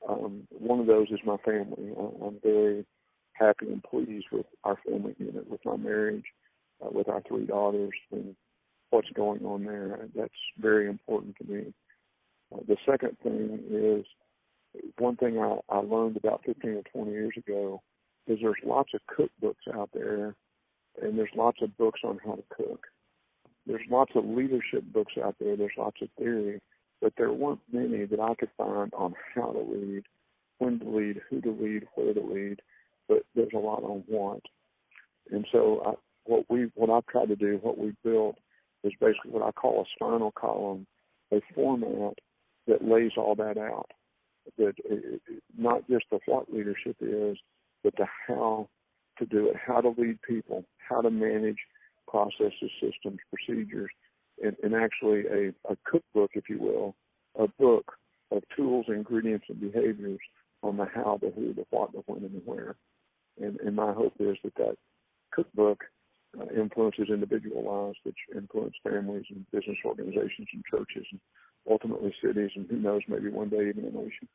Um, 0.08 0.46
one 0.50 0.80
of 0.80 0.86
those 0.86 1.08
is 1.10 1.20
my 1.24 1.36
family. 1.38 1.92
I, 1.98 2.26
I'm 2.26 2.38
very 2.42 2.84
happy 3.32 3.66
and 3.66 3.82
pleased 3.82 4.26
with 4.32 4.46
our 4.64 4.76
family 4.86 5.14
unit, 5.18 5.48
with 5.48 5.64
my 5.64 5.76
marriage, 5.76 6.24
uh, 6.84 6.88
with 6.90 7.08
our 7.08 7.22
three 7.26 7.46
daughters, 7.46 7.94
and 8.10 8.34
what's 8.90 9.10
going 9.10 9.44
on 9.44 9.64
there. 9.64 10.08
That's 10.14 10.30
very 10.58 10.88
important 10.88 11.36
to 11.36 11.44
me. 11.50 11.74
Uh, 12.54 12.60
the 12.68 12.76
second 12.86 13.16
thing 13.22 13.60
is 13.70 14.04
one 14.98 15.16
thing 15.16 15.38
I, 15.38 15.58
I 15.68 15.78
learned 15.78 16.16
about 16.16 16.42
15 16.46 16.70
or 16.70 16.82
20 16.92 17.10
years 17.10 17.34
ago 17.36 17.82
is 18.26 18.38
there's 18.40 18.54
lots 18.64 18.90
of 18.94 19.00
cookbooks 19.06 19.74
out 19.74 19.90
there, 19.92 20.34
and 21.00 21.18
there's 21.18 21.30
lots 21.34 21.58
of 21.62 21.76
books 21.76 22.00
on 22.04 22.18
how 22.24 22.34
to 22.34 22.44
cook. 22.54 22.86
There's 23.66 23.82
lots 23.90 24.12
of 24.14 24.24
leadership 24.24 24.84
books 24.92 25.14
out 25.22 25.36
there. 25.40 25.56
There's 25.56 25.72
lots 25.78 26.02
of 26.02 26.08
theory, 26.18 26.60
but 27.00 27.12
there 27.16 27.32
weren't 27.32 27.60
many 27.72 28.04
that 28.04 28.20
I 28.20 28.34
could 28.34 28.50
find 28.56 28.92
on 28.94 29.14
how 29.34 29.52
to 29.52 29.60
lead, 29.60 30.02
when 30.58 30.80
to 30.80 30.88
lead, 30.88 31.20
who 31.30 31.40
to 31.40 31.50
lead, 31.50 31.86
where 31.94 32.12
to 32.12 32.20
lead 32.20 32.60
but 33.08 33.22
there's 33.34 33.52
a 33.54 33.58
lot 33.58 33.82
on 33.82 34.04
want. 34.08 34.42
And 35.30 35.46
so 35.52 35.82
I, 35.84 35.92
what 36.24 36.44
we 36.48 36.70
what 36.74 36.90
I've 36.90 37.06
tried 37.06 37.28
to 37.28 37.36
do, 37.36 37.58
what 37.62 37.78
we've 37.78 37.96
built, 38.04 38.36
is 38.84 38.92
basically 39.00 39.30
what 39.30 39.46
I 39.46 39.52
call 39.52 39.82
a 39.82 39.84
spinal 39.94 40.32
column, 40.32 40.86
a 41.32 41.40
format 41.54 42.14
that 42.66 42.84
lays 42.84 43.12
all 43.16 43.34
that 43.36 43.58
out. 43.58 43.90
That 44.58 44.74
it, 44.84 45.20
it, 45.28 45.42
not 45.56 45.88
just 45.88 46.04
the 46.10 46.18
what 46.26 46.52
leadership 46.52 46.96
is, 47.00 47.38
but 47.84 47.94
the 47.96 48.06
how 48.26 48.68
to 49.22 49.26
do 49.26 49.48
it, 49.48 49.56
how 49.56 49.80
to 49.80 49.94
lead 49.96 50.20
people, 50.22 50.64
how 50.88 51.00
to 51.00 51.10
manage 51.10 51.58
processes, 52.08 52.70
systems, 52.80 53.18
procedures, 53.30 53.90
and, 54.42 54.56
and 54.62 54.74
actually 54.74 55.24
a, 55.26 55.72
a 55.72 55.76
cookbook, 55.84 56.30
if 56.34 56.48
you 56.48 56.58
will, 56.58 56.94
a 57.38 57.48
book 57.58 57.92
of 58.30 58.42
tools, 58.56 58.86
ingredients, 58.88 59.46
and 59.48 59.60
behaviors 59.60 60.20
on 60.62 60.76
the 60.76 60.86
how, 60.94 61.18
the 61.20 61.30
who, 61.30 61.54
the 61.54 61.64
what, 61.70 61.92
the 61.92 62.02
when, 62.06 62.24
and 62.24 62.34
the 62.34 62.42
where. 62.44 62.76
And, 63.40 63.58
and 63.60 63.76
my 63.76 63.92
hope 63.92 64.14
is 64.18 64.36
that 64.44 64.54
that 64.56 64.76
cookbook 65.32 65.84
uh, 66.38 66.46
influences 66.58 67.08
individual 67.08 67.64
lives, 67.64 67.98
which 68.04 68.16
influence 68.34 68.74
families 68.82 69.24
and 69.30 69.46
business 69.52 69.78
organizations 69.84 70.48
and 70.52 70.64
churches 70.70 71.06
and 71.10 71.20
ultimately 71.70 72.14
cities 72.22 72.50
and 72.56 72.66
who 72.68 72.76
knows, 72.76 73.02
maybe 73.08 73.28
one 73.28 73.48
day 73.48 73.68
even 73.68 73.84
a 73.84 73.90
nation. 73.90 74.28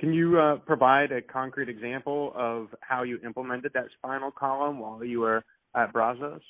Can 0.00 0.14
you 0.14 0.40
uh, 0.40 0.56
provide 0.56 1.12
a 1.12 1.20
concrete 1.20 1.68
example 1.68 2.32
of 2.34 2.68
how 2.80 3.02
you 3.02 3.18
implemented 3.22 3.72
that 3.74 3.84
spinal 3.98 4.30
column 4.30 4.78
while 4.78 5.04
you 5.04 5.20
were 5.20 5.44
at 5.76 5.92
Brazos? 5.92 6.40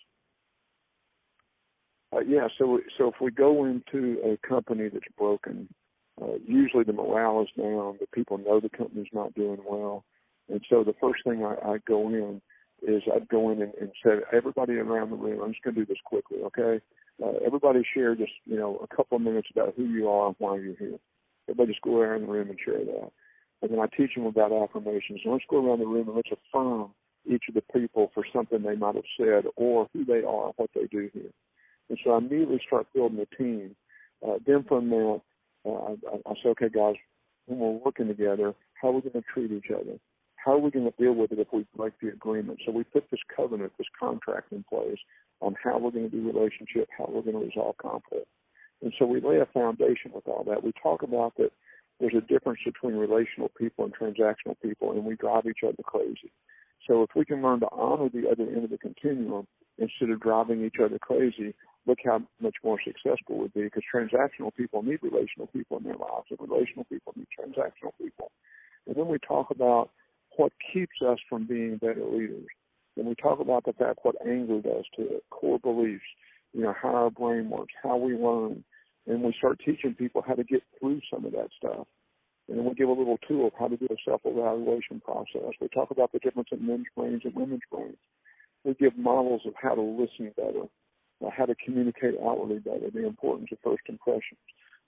Uh, 2.15 2.21
yeah, 2.21 2.47
so 2.57 2.79
so 2.97 3.09
if 3.09 3.15
we 3.21 3.33
go 3.33 3.65
into 3.65 4.21
a 4.25 4.37
company 4.49 4.89
that's 4.89 5.05
broken, 5.19 5.69
uh, 6.23 6.35
usually 6.47 6.85
the 6.85 6.93
morale 6.93 7.43
is 7.43 7.49
down, 7.59 7.99
the 7.99 8.07
people 8.15 8.39
know 8.39 8.61
the 8.61 8.69
company's 8.69 9.09
not 9.13 9.35
doing 9.35 9.59
well, 9.69 10.05
and 10.49 10.61
so 10.71 10.85
the 10.85 10.95
first 11.01 11.25
thing 11.25 11.45
I, 11.45 11.55
I 11.73 11.79
go 11.89 12.09
in 12.09 12.41
is 12.83 13.03
I'd 13.13 13.29
go 13.29 13.51
in 13.51 13.63
and, 13.63 13.73
and 13.81 13.91
say, 14.05 14.21
everybody 14.33 14.75
around 14.75 15.11
the 15.11 15.17
room, 15.17 15.41
I'm 15.43 15.53
just 15.53 15.63
going 15.63 15.75
to 15.75 15.81
do 15.81 15.87
this 15.87 15.99
quickly, 16.05 16.39
okay? 16.45 16.81
Uh, 17.23 17.33
everybody 17.45 17.83
share 17.95 18.15
just, 18.15 18.33
you 18.47 18.57
know, 18.57 18.79
a 18.79 18.97
couple 18.97 19.17
of 19.17 19.23
minutes 19.23 19.49
about 19.53 19.75
who 19.77 19.85
you 19.85 20.09
are 20.09 20.29
and 20.29 20.37
why 20.39 20.57
you're 20.57 20.77
here. 20.77 20.99
Everybody 21.49 21.73
just 21.73 21.83
go 21.83 22.01
around 22.01 22.23
the 22.23 22.29
room 22.29 22.49
and 22.49 22.59
share 22.65 22.85
that. 22.85 23.11
And 23.63 23.71
then 23.71 23.81
I 23.81 23.87
teach 23.95 24.15
them 24.15 24.27
about 24.27 24.53
affirmations. 24.53 25.21
And 25.25 25.33
let's 25.33 25.45
go 25.49 25.65
around 25.65 25.81
the 25.81 25.87
room 25.87 26.09
and 26.09 26.17
let's 26.17 26.31
affirm 26.31 26.91
each 27.27 27.45
of 27.49 27.55
the 27.55 27.65
people 27.79 28.11
for 28.15 28.25
something 28.33 28.63
they 28.63 28.77
might 28.77 28.95
have 28.95 29.05
said 29.19 29.45
or 29.57 29.89
who 29.93 30.05
they 30.05 30.23
are, 30.23 30.53
what 30.57 30.71
they 30.75 30.87
do 30.91 31.11
here. 31.13 31.31
And 31.89 31.99
so 32.03 32.13
I 32.13 32.19
immediately 32.19 32.61
start 32.67 32.87
building 32.95 33.21
a 33.21 33.37
team. 33.37 33.77
Uh, 34.27 34.39
then 34.47 34.65
from 34.67 34.89
that, 34.91 35.21
uh, 35.67 35.71
I, 35.71 36.31
I 36.31 36.35
say, 36.43 36.49
okay, 36.51 36.69
guys, 36.69 36.95
when 37.47 37.59
we're 37.59 37.85
working 37.85 38.09
together, 38.09 38.55
how 38.81 38.89
are 38.89 38.93
we 38.93 39.01
going 39.03 39.13
to 39.13 39.23
treat 39.35 39.53
each 39.53 39.71
other? 39.71 39.99
how 40.45 40.53
are 40.53 40.59
we 40.59 40.71
going 40.71 40.91
to 40.91 41.03
deal 41.03 41.13
with 41.13 41.33
it 41.33 41.39
if 41.39 41.49
we 41.53 41.67
break 41.77 41.93
the 42.01 42.09
agreement? 42.09 42.61
So 42.65 42.73
we 42.73 42.85
put 42.85 43.11
this 43.11 43.21
covenant, 43.35 43.73
this 43.79 43.87
contract 43.99 44.53
in 44.53 44.65
place 44.69 44.99
on 45.41 45.55
how 45.63 45.79
we're 45.79 45.91
going 45.91 46.11
to 46.11 46.17
do 46.17 46.27
relationship, 46.27 46.89
how 46.97 47.07
we're 47.09 47.23
going 47.23 47.39
to 47.39 47.47
resolve 47.47 47.77
conflict. 47.79 48.27
And 48.83 48.93
so 48.99 49.05
we 49.05 49.21
lay 49.21 49.39
a 49.39 49.47
foundation 49.47 50.13
with 50.15 50.27
all 50.27 50.45
that. 50.49 50.65
We 50.65 50.73
talk 50.83 51.03
about 51.03 51.35
that 51.37 51.53
there's 52.01 52.15
a 52.17 52.27
difference 52.27 52.61
between 52.65 52.95
relational 52.95 53.51
people 53.59 53.85
and 53.85 53.95
transactional 53.95 54.57
people, 54.63 54.93
and 54.93 55.05
we 55.05 55.17
drive 55.17 55.45
each 55.47 55.63
other 55.63 55.83
crazy. 55.85 56.33
So 56.89 57.03
if 57.03 57.11
we 57.15 57.27
can 57.27 57.43
learn 57.43 57.61
to 57.61 57.69
honor 57.71 58.09
the 58.09 58.29
other 58.29 58.45
end 58.45 58.65
of 58.65 58.71
the 58.71 58.79
continuum 58.79 59.47
instead 59.79 60.11
of 60.11 60.21
driving 60.21 60.65
each 60.65 60.77
other 60.83 60.99
crazy, 60.99 61.55
look 61.87 61.99
how 62.05 62.23
much 62.41 62.57
more 62.65 62.79
successful 62.83 63.39
we'd 63.39 63.53
be 63.53 63.63
because 63.63 63.83
transactional 63.95 64.55
people 64.57 64.83
need 64.83 64.99
relational 65.03 65.47
people 65.53 65.77
in 65.77 65.85
their 65.85 65.97
lives, 65.97 66.27
and 66.31 66.39
relational 66.41 66.85
people 66.85 67.13
need 67.17 67.27
transactional 67.39 67.93
people. 68.01 68.31
And 68.87 68.97
then 68.97 69.09
we 69.09 69.19
talk 69.19 69.51
about 69.51 69.91
what 70.37 70.53
keeps 70.73 71.03
us 71.07 71.19
from 71.29 71.47
being 71.47 71.77
better 71.77 72.05
leaders. 72.05 72.47
And 72.97 73.07
we 73.07 73.15
talk 73.15 73.41
about 73.41 73.65
the 73.65 73.73
fact 73.75 74.01
what 74.03 74.17
anger 74.27 74.61
does 74.61 74.85
to 74.97 75.03
it, 75.03 75.25
core 75.31 75.59
beliefs, 75.59 76.03
you 76.53 76.63
know, 76.63 76.75
how 76.81 76.95
our 76.95 77.11
brain 77.11 77.51
works, 77.51 77.73
how 77.83 77.97
we 77.97 78.15
learn, 78.15 78.65
and 79.07 79.23
we 79.23 79.35
start 79.37 79.61
teaching 79.65 79.95
people 79.95 80.23
how 80.27 80.35
to 80.35 80.45
get 80.45 80.63
through 80.79 81.01
some 81.13 81.25
of 81.25 81.33
that 81.33 81.49
stuff. 81.57 81.87
And 82.49 82.59
then 82.59 82.65
we 82.67 82.75
give 82.75 82.89
a 82.89 82.93
little 82.93 83.19
tool 83.29 83.47
of 83.47 83.53
how 83.59 83.69
to 83.69 83.77
do 83.77 83.87
a 83.91 83.97
self-evaluation 84.05 85.01
process. 85.01 85.55
We 85.61 85.69
talk 85.69 85.91
about 85.91 86.13
the 86.13 86.19
difference 86.19 86.49
in 86.53 86.67
men's 86.67 86.87
brains 86.97 87.23
and 87.25 87.35
women's 87.35 87.63
brains. 87.71 87.97
We 88.65 88.75
give 88.75 88.97
models 88.99 89.43
of 89.47 89.55
how 89.61 89.75
to 89.75 89.81
listen 89.81 90.33
better, 90.37 90.67
uh, 91.25 91.31
how 91.37 91.47
to 91.47 91.55
communicate 91.65 92.15
outwardly 92.21 92.59
better, 92.59 92.91
the 92.93 93.07
importance 93.07 93.51
of 93.53 93.59
first 93.65 93.83
impressions. 93.89 94.41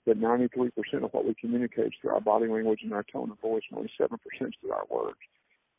That 0.05 0.19
93% 0.19 0.71
of 1.03 1.13
what 1.13 1.25
we 1.25 1.33
communicate 1.39 1.87
is 1.87 1.93
through 2.01 2.11
our 2.11 2.19
body 2.19 2.47
language 2.47 2.81
and 2.83 2.93
our 2.93 3.05
tone 3.09 3.31
of 3.31 3.39
voice, 3.39 3.63
and 3.69 3.77
only 3.77 3.91
7% 3.99 4.09
is 4.41 4.53
through 4.59 4.73
our 4.73 4.85
words. 4.89 5.17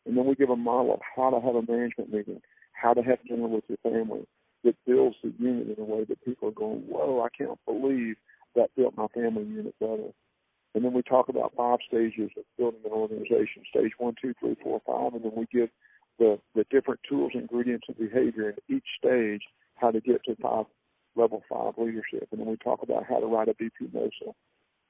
And 0.07 0.17
then 0.17 0.25
we 0.25 0.35
give 0.35 0.49
a 0.49 0.57
model 0.57 0.95
of 0.95 1.01
how 1.15 1.29
to 1.31 1.41
have 1.41 1.55
a 1.55 1.71
management 1.71 2.11
meeting, 2.11 2.41
how 2.73 2.95
to 2.95 3.03
have 3.03 3.19
dinner 3.29 3.47
with 3.47 3.65
your 3.69 3.79
family 3.83 4.27
that 4.65 4.77
builds 4.87 5.17
the 5.23 5.33
unit 5.39 5.77
in 5.77 5.83
a 5.83 5.87
way 5.87 6.05
that 6.05 6.25
people 6.25 6.49
are 6.49 6.53
going, 6.53 6.81
whoa, 6.89 7.23
I 7.23 7.29
can't 7.37 7.59
believe 7.67 8.17
that 8.57 8.71
built 8.77 8.97
my 8.97 9.07
family 9.09 9.45
unit 9.45 9.75
better. 9.79 10.11
And 10.75 10.85
then 10.85 10.93
we 10.93 11.03
talk 11.03 11.29
about 11.29 11.55
five 11.57 11.79
stages 11.87 12.31
of 12.37 12.45
building 12.59 12.81
an 12.85 12.91
organization, 12.91 13.63
stage 13.69 13.93
one, 13.99 14.15
two, 14.21 14.35
three, 14.41 14.57
four, 14.63 14.81
five, 14.87 15.15
and 15.15 15.25
then 15.25 15.33
we 15.37 15.47
give 15.53 15.69
the, 16.19 16.39
the 16.55 16.65
different 16.71 17.01
tools, 17.09 17.33
ingredients, 17.35 17.87
and 17.89 17.97
behavior 17.97 18.51
in 18.51 18.77
each 18.77 18.87
stage 18.99 19.43
how 19.77 19.91
to 19.91 20.01
get 20.01 20.25
to 20.25 20.37
five 20.37 20.67
level 21.17 21.43
five 21.49 21.75
leadership. 21.77 22.29
And 22.33 22.41
then 22.41 22.49
we 22.49 22.57
talk 22.57 22.83
about 22.83 23.05
how 23.09 23.21
to 23.21 23.27
write 23.27 23.49
a 23.49 23.55
VPMOSA, 23.55 24.35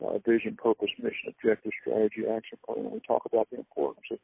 uh, 0.05 0.19
vision, 0.27 0.57
purpose, 0.57 0.91
mission, 0.99 1.29
objective, 1.29 1.73
strategy, 1.81 2.23
action 2.31 2.59
plan. 2.65 2.85
And 2.85 2.93
we 2.93 3.01
talk 3.01 3.23
about 3.27 3.49
the 3.51 3.59
importance 3.59 4.07
of 4.11 4.19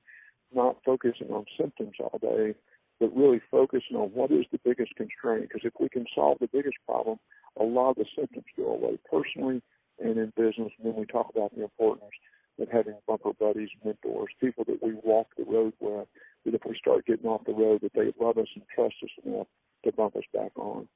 not 0.53 0.77
focusing 0.85 1.29
on 1.29 1.45
symptoms 1.59 1.95
all 2.01 2.19
day, 2.21 2.55
but 3.01 3.17
really 3.17 3.41
focusing 3.51 3.97
on 3.97 4.11
what 4.11 4.31
is 4.31 4.45
the 4.53 4.61
biggest 4.63 4.95
constraint. 4.95 5.49
Because 5.49 5.63
if 5.65 5.73
we 5.81 5.89
can 5.89 6.05
solve 6.15 6.39
the 6.39 6.49
biggest 6.53 6.77
problem, 6.87 7.19
a 7.59 7.65
lot 7.65 7.91
of 7.91 7.97
the 7.97 8.05
symptoms 8.15 8.45
go 8.57 8.75
away 8.75 8.99
personally 9.11 9.63
and 9.99 10.19
in 10.19 10.33
business. 10.37 10.73
Then 10.85 10.95
we 10.95 11.07
talk 11.07 11.31
about 11.35 11.55
the 11.57 11.63
importance 11.63 12.13
of 12.61 12.69
having 12.69 12.95
bumper 13.09 13.33
buddies, 13.33 13.71
mentors, 13.85 14.29
people 14.39 14.65
that 14.67 14.83
we 14.83 14.93
walk 15.03 15.29
the 15.37 15.45
road 15.45 15.73
with, 15.81 16.07
that 16.45 16.55
if 16.55 16.61
we 16.67 16.77
start 16.77 17.07
getting 17.07 17.27
off 17.27 17.45
the 17.47 17.55
road, 17.55 17.81
that 17.83 17.93
they 17.95 18.13
love 18.23 18.37
us 18.37 18.49
and 18.55 18.65
trust 18.75 18.97
us 19.03 19.11
enough 19.25 19.47
to 19.85 19.93
bump 19.93 20.15
us 20.17 20.25
back 20.33 20.53
on. 20.57 20.87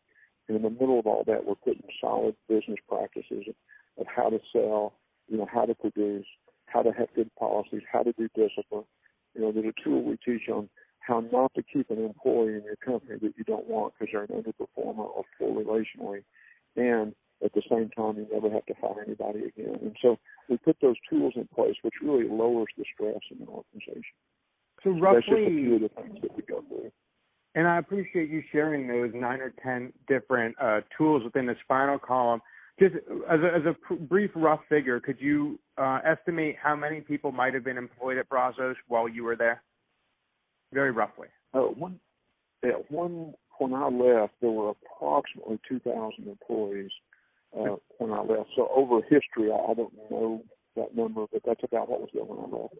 And 0.46 0.58
in 0.58 0.62
the 0.62 0.70
middle 0.70 0.98
of 0.98 1.06
all 1.06 1.24
that, 1.26 1.46
we're 1.46 1.54
putting 1.54 1.82
solid 2.00 2.36
business 2.48 2.78
practices 2.86 3.44
of, 3.48 3.54
of 3.98 4.06
how 4.14 4.28
to 4.28 4.38
sell, 4.52 4.92
you 5.26 5.38
know, 5.38 5.48
how 5.50 5.64
to 5.64 5.74
produce, 5.74 6.26
how 6.66 6.82
to 6.82 6.92
have 6.92 7.08
good 7.14 7.30
policies, 7.38 7.82
how 7.90 8.02
to 8.02 8.12
do 8.12 8.28
discipline. 8.34 8.84
You 9.34 9.40
know, 9.40 9.52
there's 9.52 9.72
a 9.76 9.82
tool 9.82 10.02
we 10.02 10.18
teach 10.24 10.48
on 10.50 10.68
how 11.06 11.20
not 11.32 11.52
to 11.54 11.62
keep 11.62 11.90
an 11.90 12.04
employee 12.04 12.54
in 12.54 12.62
your 12.64 12.76
company 12.76 13.18
that 13.20 13.34
you 13.36 13.44
don't 13.44 13.68
want 13.68 13.94
because 13.98 14.12
they're 14.12 14.22
an 14.22 14.42
underperformer 14.42 14.98
or 14.98 15.24
poor 15.38 15.62
relationally, 15.62 16.24
and 16.76 17.14
at 17.44 17.52
the 17.52 17.62
same 17.70 17.90
time 17.90 18.16
you 18.16 18.26
never 18.32 18.50
have 18.50 18.64
to 18.66 18.74
fire 18.80 19.04
anybody 19.06 19.44
again. 19.44 19.78
And 19.82 19.96
so 20.00 20.18
we 20.48 20.56
put 20.56 20.76
those 20.80 20.96
tools 21.10 21.34
in 21.36 21.48
place, 21.54 21.76
which 21.82 21.94
really 22.02 22.28
lowers 22.28 22.68
the 22.78 22.84
stress 22.94 23.20
in 23.30 23.42
an 23.42 23.48
organization. 23.48 24.02
So 24.82 24.90
roughly, 24.90 25.14
that's 25.14 25.26
just 25.26 25.38
a 25.38 25.46
few 25.46 25.74
of 25.74 25.80
the 25.82 25.88
things 25.88 26.18
that 26.22 26.36
we 26.36 26.42
go 26.42 26.62
through. 26.68 26.90
And 27.54 27.68
I 27.68 27.78
appreciate 27.78 28.30
you 28.30 28.42
sharing 28.50 28.88
those 28.88 29.12
nine 29.14 29.40
or 29.40 29.52
ten 29.62 29.92
different 30.08 30.56
uh, 30.60 30.80
tools 30.96 31.22
within 31.22 31.46
the 31.46 31.54
spinal 31.62 31.98
column. 31.98 32.40
Just 32.80 32.96
as 33.30 33.40
a, 33.40 33.54
as 33.54 33.62
a 33.66 33.74
pr- 33.74 33.94
brief 33.94 34.30
rough 34.34 34.60
figure, 34.68 34.98
could 34.98 35.20
you 35.20 35.60
uh, 35.78 36.00
estimate 36.04 36.56
how 36.60 36.74
many 36.74 37.00
people 37.00 37.30
might 37.30 37.54
have 37.54 37.62
been 37.62 37.78
employed 37.78 38.18
at 38.18 38.28
Brazos 38.28 38.74
while 38.88 39.08
you 39.08 39.22
were 39.22 39.36
there? 39.36 39.62
Very 40.74 40.90
roughly. 40.90 41.28
Uh, 41.54 41.60
one, 41.60 42.00
yeah, 42.64 42.72
one 42.88 43.32
when 43.58 43.72
I 43.72 43.88
left, 43.88 44.32
there 44.40 44.50
were 44.50 44.70
approximately 44.70 45.60
2,000 45.68 46.26
employees 46.26 46.90
uh, 47.56 47.76
when 47.98 48.10
I 48.10 48.20
left. 48.20 48.50
So 48.56 48.68
over 48.74 49.00
history, 49.02 49.52
I, 49.52 49.70
I 49.70 49.74
don't 49.74 49.94
know 50.10 50.42
that 50.74 50.96
number, 50.96 51.26
but 51.32 51.42
that's 51.46 51.62
about 51.62 51.88
what 51.88 52.00
was 52.00 52.10
there 52.12 52.24
when 52.24 52.40
I 52.40 52.62
left. 52.62 52.74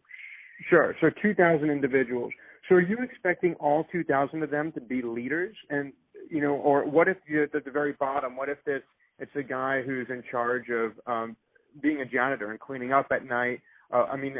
Sure. 0.69 0.97
So 1.01 1.11
2,000 1.23 1.71
individuals. 1.71 2.33
So 2.69 2.75
are 2.75 2.81
you 2.81 2.99
expecting 3.01 3.55
all 3.55 3.87
2,000 3.93 4.43
of 4.43 4.51
them 4.51 4.73
to 4.73 4.81
be 4.81 5.01
leaders? 5.03 5.55
And, 5.71 5.93
you 6.29 6.41
know, 6.41 6.55
or 6.55 6.85
what 6.89 7.07
if 7.07 7.19
you, 7.29 7.45
at 7.45 7.53
the 7.53 7.71
very 7.71 7.93
bottom, 7.93 8.37
what 8.37 8.49
if 8.49 8.59
this, 8.65 8.83
it's 9.21 9.31
a 9.37 9.43
guy 9.45 9.83
who's 9.83 10.09
in 10.11 10.25
charge 10.29 10.65
of 10.71 10.93
um, 11.07 11.37
being 11.81 12.01
a 12.01 12.05
janitor 12.05 12.51
and 12.51 12.59
cleaning 12.59 12.93
up 12.93 13.07
at 13.13 13.25
night? 13.25 13.61
Uh, 13.93 14.07
I 14.11 14.17
mean, 14.17 14.35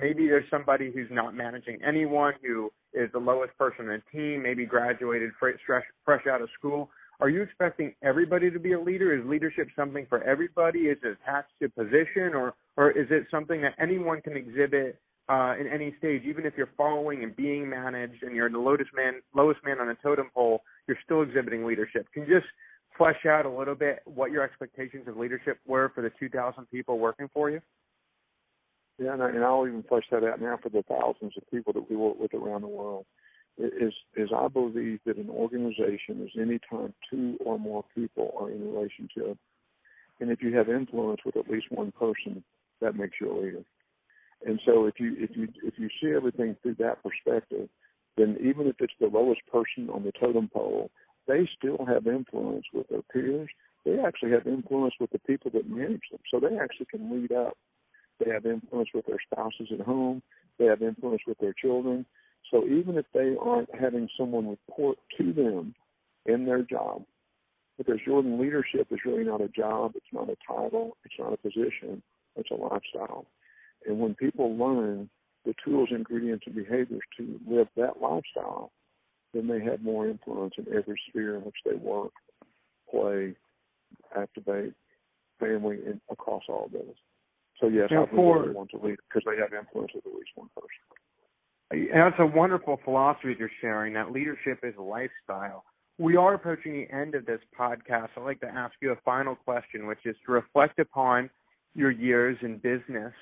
maybe 0.00 0.26
there's 0.26 0.50
somebody 0.50 0.90
who's 0.90 1.08
not 1.12 1.34
managing 1.34 1.78
anyone, 1.86 2.34
who 2.42 2.72
is 2.92 3.10
the 3.12 3.18
lowest 3.18 3.56
person 3.58 3.90
in 3.90 4.00
the 4.00 4.02
team, 4.18 4.42
maybe 4.42 4.66
graduated 4.66 5.30
fresh, 5.38 5.56
fresh 6.04 6.26
out 6.26 6.42
of 6.42 6.48
school. 6.58 6.90
Are 7.20 7.28
you 7.28 7.42
expecting 7.42 7.94
everybody 8.02 8.50
to 8.50 8.58
be 8.58 8.72
a 8.72 8.80
leader? 8.80 9.16
Is 9.16 9.24
leadership 9.26 9.68
something 9.74 10.06
for 10.08 10.22
everybody? 10.22 10.80
Is 10.80 10.98
it 11.02 11.16
attached 11.22 11.52
to 11.62 11.68
position, 11.70 12.34
or 12.34 12.54
or 12.76 12.90
is 12.90 13.06
it 13.10 13.26
something 13.30 13.62
that 13.62 13.74
anyone 13.78 14.20
can 14.20 14.36
exhibit 14.36 15.00
uh, 15.28 15.54
in 15.58 15.66
any 15.66 15.94
stage, 15.98 16.22
even 16.24 16.46
if 16.46 16.54
you're 16.56 16.70
following 16.76 17.24
and 17.24 17.34
being 17.34 17.68
managed 17.68 18.22
and 18.22 18.34
you're 18.34 18.48
the 18.48 18.58
lowest 18.58 18.90
man, 18.94 19.14
lowest 19.34 19.58
man 19.64 19.80
on 19.80 19.88
a 19.88 19.94
totem 19.96 20.30
pole, 20.34 20.62
you're 20.86 20.98
still 21.04 21.22
exhibiting 21.22 21.64
leadership. 21.64 22.06
Can 22.12 22.24
you 22.26 22.38
just 22.38 22.46
flesh 22.96 23.26
out 23.28 23.44
a 23.44 23.50
little 23.50 23.74
bit 23.74 24.00
what 24.04 24.30
your 24.30 24.42
expectations 24.42 25.08
of 25.08 25.16
leadership 25.16 25.58
were 25.66 25.90
for 25.94 26.02
the 26.02 26.10
2,000 26.18 26.66
people 26.70 26.98
working 26.98 27.28
for 27.34 27.50
you? 27.50 27.60
Yeah, 28.98 29.12
and, 29.12 29.22
I, 29.22 29.28
and 29.28 29.44
I'll 29.44 29.66
even 29.66 29.82
flesh 29.82 30.04
that 30.10 30.24
out 30.24 30.40
now 30.40 30.58
for 30.62 30.70
the 30.70 30.82
thousands 30.82 31.34
of 31.36 31.50
people 31.50 31.72
that 31.74 31.90
we 31.90 31.96
work 31.96 32.18
with 32.18 32.32
around 32.34 32.62
the 32.62 32.68
world. 32.68 33.04
Is 33.58 33.94
is 34.14 34.28
I 34.36 34.48
believe 34.48 35.00
that 35.06 35.16
an 35.16 35.30
organization 35.30 36.22
is 36.22 36.30
any 36.38 36.58
time 36.70 36.92
two 37.10 37.38
or 37.42 37.58
more 37.58 37.84
people 37.94 38.34
are 38.38 38.50
in 38.50 38.60
a 38.60 38.64
relationship, 38.66 39.38
and 40.20 40.30
if 40.30 40.42
you 40.42 40.54
have 40.56 40.68
influence 40.68 41.20
with 41.24 41.38
at 41.38 41.48
least 41.48 41.70
one 41.70 41.90
person, 41.92 42.44
that 42.82 42.96
makes 42.96 43.16
you 43.18 43.32
a 43.32 43.36
leader. 43.40 43.64
And 44.44 44.60
so 44.66 44.84
if 44.84 45.00
you 45.00 45.16
if 45.18 45.30
you 45.34 45.48
if 45.62 45.74
you 45.78 45.88
see 46.00 46.14
everything 46.14 46.56
through 46.62 46.76
that 46.80 47.02
perspective, 47.02 47.70
then 48.16 48.36
even 48.42 48.66
if 48.66 48.76
it's 48.80 48.92
the 49.00 49.06
lowest 49.06 49.40
person 49.50 49.88
on 49.88 50.04
the 50.04 50.12
totem 50.12 50.48
pole, 50.48 50.90
they 51.26 51.48
still 51.56 51.84
have 51.86 52.06
influence 52.06 52.66
with 52.74 52.88
their 52.88 53.02
peers. 53.12 53.48
They 53.84 53.98
actually 54.00 54.32
have 54.32 54.46
influence 54.46 54.94
with 55.00 55.10
the 55.10 55.18
people 55.20 55.50
that 55.52 55.68
manage 55.68 56.02
them. 56.10 56.20
So 56.30 56.40
they 56.40 56.58
actually 56.58 56.86
can 56.86 57.10
lead 57.10 57.32
up. 57.32 57.56
They 58.18 58.30
have 58.30 58.46
influence 58.46 58.88
with 58.94 59.06
their 59.06 59.18
spouses 59.30 59.68
at 59.72 59.84
home. 59.84 60.22
They 60.58 60.66
have 60.66 60.82
influence 60.82 61.22
with 61.26 61.38
their 61.38 61.52
children. 61.52 62.06
So 62.50 62.64
even 62.66 62.96
if 62.96 63.06
they 63.12 63.34
aren't 63.40 63.74
having 63.74 64.08
someone 64.16 64.48
report 64.48 64.98
to 65.18 65.32
them 65.32 65.74
in 66.24 66.44
their 66.46 66.62
job, 66.62 67.02
because 67.76 67.98
Jordan 68.06 68.40
leadership 68.40 68.86
is 68.90 69.00
really 69.04 69.24
not 69.24 69.40
a 69.40 69.48
job, 69.48 69.92
it's 69.96 70.06
not 70.12 70.30
a 70.30 70.36
title, 70.46 70.96
it's 71.04 71.14
not 71.18 71.32
a 71.32 71.36
position, 71.36 72.02
it's 72.36 72.50
a 72.50 72.54
lifestyle. 72.54 73.26
And 73.86 73.98
when 74.00 74.14
people 74.14 74.56
learn 74.56 75.10
the 75.44 75.54
tools, 75.64 75.90
ingredients, 75.90 76.44
and 76.46 76.54
behaviors 76.54 77.02
to 77.18 77.40
live 77.46 77.68
that 77.76 78.00
lifestyle, 78.00 78.72
then 79.34 79.46
they 79.46 79.62
have 79.62 79.82
more 79.82 80.08
influence 80.08 80.54
in 80.56 80.66
every 80.74 81.00
sphere 81.08 81.36
in 81.36 81.42
which 81.42 81.56
they 81.64 81.76
work, 81.76 82.12
play, 82.90 83.34
activate, 84.16 84.72
family, 85.38 85.78
and 85.86 86.00
across 86.10 86.42
all 86.48 86.66
of 86.66 86.72
those. 86.72 86.94
So 87.60 87.68
yes, 87.68 87.88
I 87.90 88.04
believe 88.06 88.54
want 88.54 88.70
to 88.70 88.78
lead 88.78 88.96
because 89.08 89.22
they 89.26 89.40
have 89.40 89.52
influence 89.52 89.92
with 89.94 90.06
at 90.06 90.12
least 90.12 90.30
one 90.34 90.48
person. 90.54 91.90
That's 91.92 92.16
a 92.18 92.26
wonderful 92.26 92.78
philosophy 92.84 93.34
you're 93.38 93.50
sharing. 93.60 93.94
That 93.94 94.12
leadership 94.12 94.60
is 94.62 94.74
a 94.78 94.82
lifestyle. 94.82 95.64
We 95.98 96.16
are 96.16 96.34
approaching 96.34 96.72
the 96.72 96.94
end 96.94 97.14
of 97.14 97.24
this 97.24 97.40
podcast. 97.58 98.08
I'd 98.16 98.22
like 98.22 98.40
to 98.40 98.48
ask 98.48 98.74
you 98.82 98.92
a 98.92 98.96
final 99.04 99.34
question, 99.34 99.86
which 99.86 100.00
is 100.04 100.14
to 100.26 100.32
reflect 100.32 100.78
upon 100.78 101.30
your 101.74 101.90
years 101.90 102.36
in 102.42 102.58
business 102.58 103.12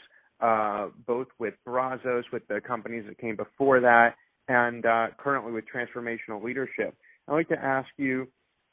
uh, 0.41 0.89
both 1.07 1.29
with 1.39 1.55
Brazos, 1.65 2.25
with 2.33 2.47
the 2.49 2.61
companies 2.61 3.05
that 3.09 3.19
came 3.19 3.37
before 3.37 3.81
that, 3.81 4.15
and 4.49 4.85
uh, 4.85 5.07
currently 5.17 5.53
with 5.53 5.65
transformational 5.73 6.43
leadership. 6.43 6.95
I'd 7.27 7.33
like 7.33 7.49
to 7.49 7.59
ask 7.59 7.89
you 7.97 8.29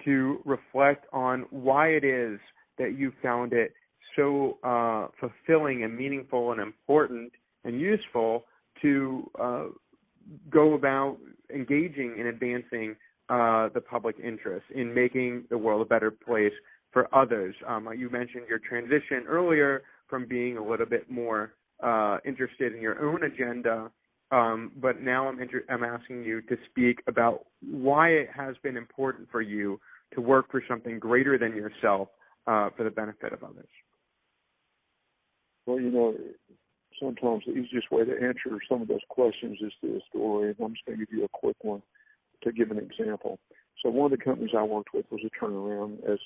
to 0.05 0.41
reflect 0.43 1.05
on 1.13 1.45
why 1.49 1.89
it 1.89 2.03
is 2.03 2.39
that 2.77 2.97
you 2.97 3.13
found 3.21 3.53
it 3.53 3.73
so 4.15 4.57
uh, 4.63 5.07
fulfilling 5.19 5.83
and 5.83 5.95
meaningful 5.95 6.51
and 6.51 6.61
important 6.61 7.31
and 7.63 7.79
useful 7.79 8.45
to 8.81 9.29
uh, 9.39 9.65
go 10.49 10.73
about 10.73 11.17
engaging 11.53 12.15
in 12.17 12.27
advancing 12.27 12.95
uh, 13.29 13.69
the 13.73 13.81
public 13.81 14.15
interest 14.21 14.65
in 14.73 14.93
making 14.93 15.45
the 15.49 15.57
world 15.57 15.81
a 15.81 15.85
better 15.85 16.11
place 16.11 16.53
for 16.91 17.13
others. 17.15 17.55
Um, 17.67 17.87
you 17.97 18.09
mentioned 18.09 18.43
your 18.49 18.59
transition 18.59 19.25
earlier 19.27 19.83
from 20.09 20.27
being 20.27 20.57
a 20.57 20.63
little 20.63 20.85
bit 20.85 21.09
more 21.09 21.53
uh, 21.81 22.17
interested 22.25 22.75
in 22.75 22.81
your 22.81 23.01
own 23.01 23.23
agenda, 23.23 23.89
um, 24.31 24.71
but 24.81 25.01
now 25.01 25.27
I'm, 25.27 25.39
inter- 25.39 25.63
I'm 25.69 25.83
asking 25.83 26.23
you 26.23 26.41
to 26.43 26.57
speak 26.69 27.01
about 27.07 27.45
why 27.61 28.09
it 28.09 28.29
has 28.35 28.55
been 28.63 28.77
important 28.77 29.29
for 29.31 29.41
you 29.41 29.79
to 30.13 30.21
work 30.21 30.51
for 30.51 30.61
something 30.67 30.99
greater 30.99 31.37
than 31.37 31.55
yourself 31.55 32.09
uh, 32.47 32.69
for 32.75 32.83
the 32.83 32.89
benefit 32.89 33.33
of 33.33 33.43
others. 33.43 33.67
Well, 35.71 35.79
you 35.79 35.89
know, 35.89 36.13
sometimes 36.99 37.43
the 37.45 37.53
easiest 37.53 37.91
way 37.91 38.03
to 38.03 38.11
answer 38.11 38.59
some 38.67 38.81
of 38.81 38.89
those 38.89 38.99
questions 39.07 39.57
is 39.61 39.71
through 39.79 39.97
a 39.97 40.01
story. 40.09 40.49
And 40.49 40.57
I'm 40.61 40.73
just 40.73 40.85
going 40.85 40.99
to 40.99 41.05
give 41.05 41.17
you 41.17 41.23
a 41.23 41.29
quick 41.29 41.55
one 41.61 41.81
to 42.43 42.51
give 42.51 42.71
an 42.71 42.77
example. 42.77 43.39
So 43.81 43.89
one 43.89 44.11
of 44.11 44.19
the 44.19 44.23
companies 44.23 44.51
I 44.57 44.63
worked 44.63 44.93
with 44.93 45.05
was 45.09 45.21
a 45.25 45.45
turnaround 45.45 46.03
as 46.11 46.19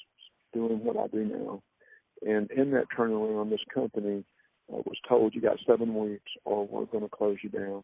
doing 0.51 0.83
what 0.83 0.97
I 0.97 1.07
do 1.07 1.25
now. 1.25 1.61
And 2.27 2.49
in 2.49 2.71
that 2.71 2.87
turnaround, 2.97 3.51
this 3.51 3.59
company 3.71 4.23
uh, 4.73 4.77
was 4.77 4.97
told 5.07 5.35
you 5.35 5.41
got 5.41 5.59
seven 5.67 5.93
weeks 5.93 6.31
or 6.43 6.65
we're 6.65 6.85
going 6.85 7.03
to 7.03 7.09
close 7.09 7.37
you 7.43 7.49
down. 7.49 7.83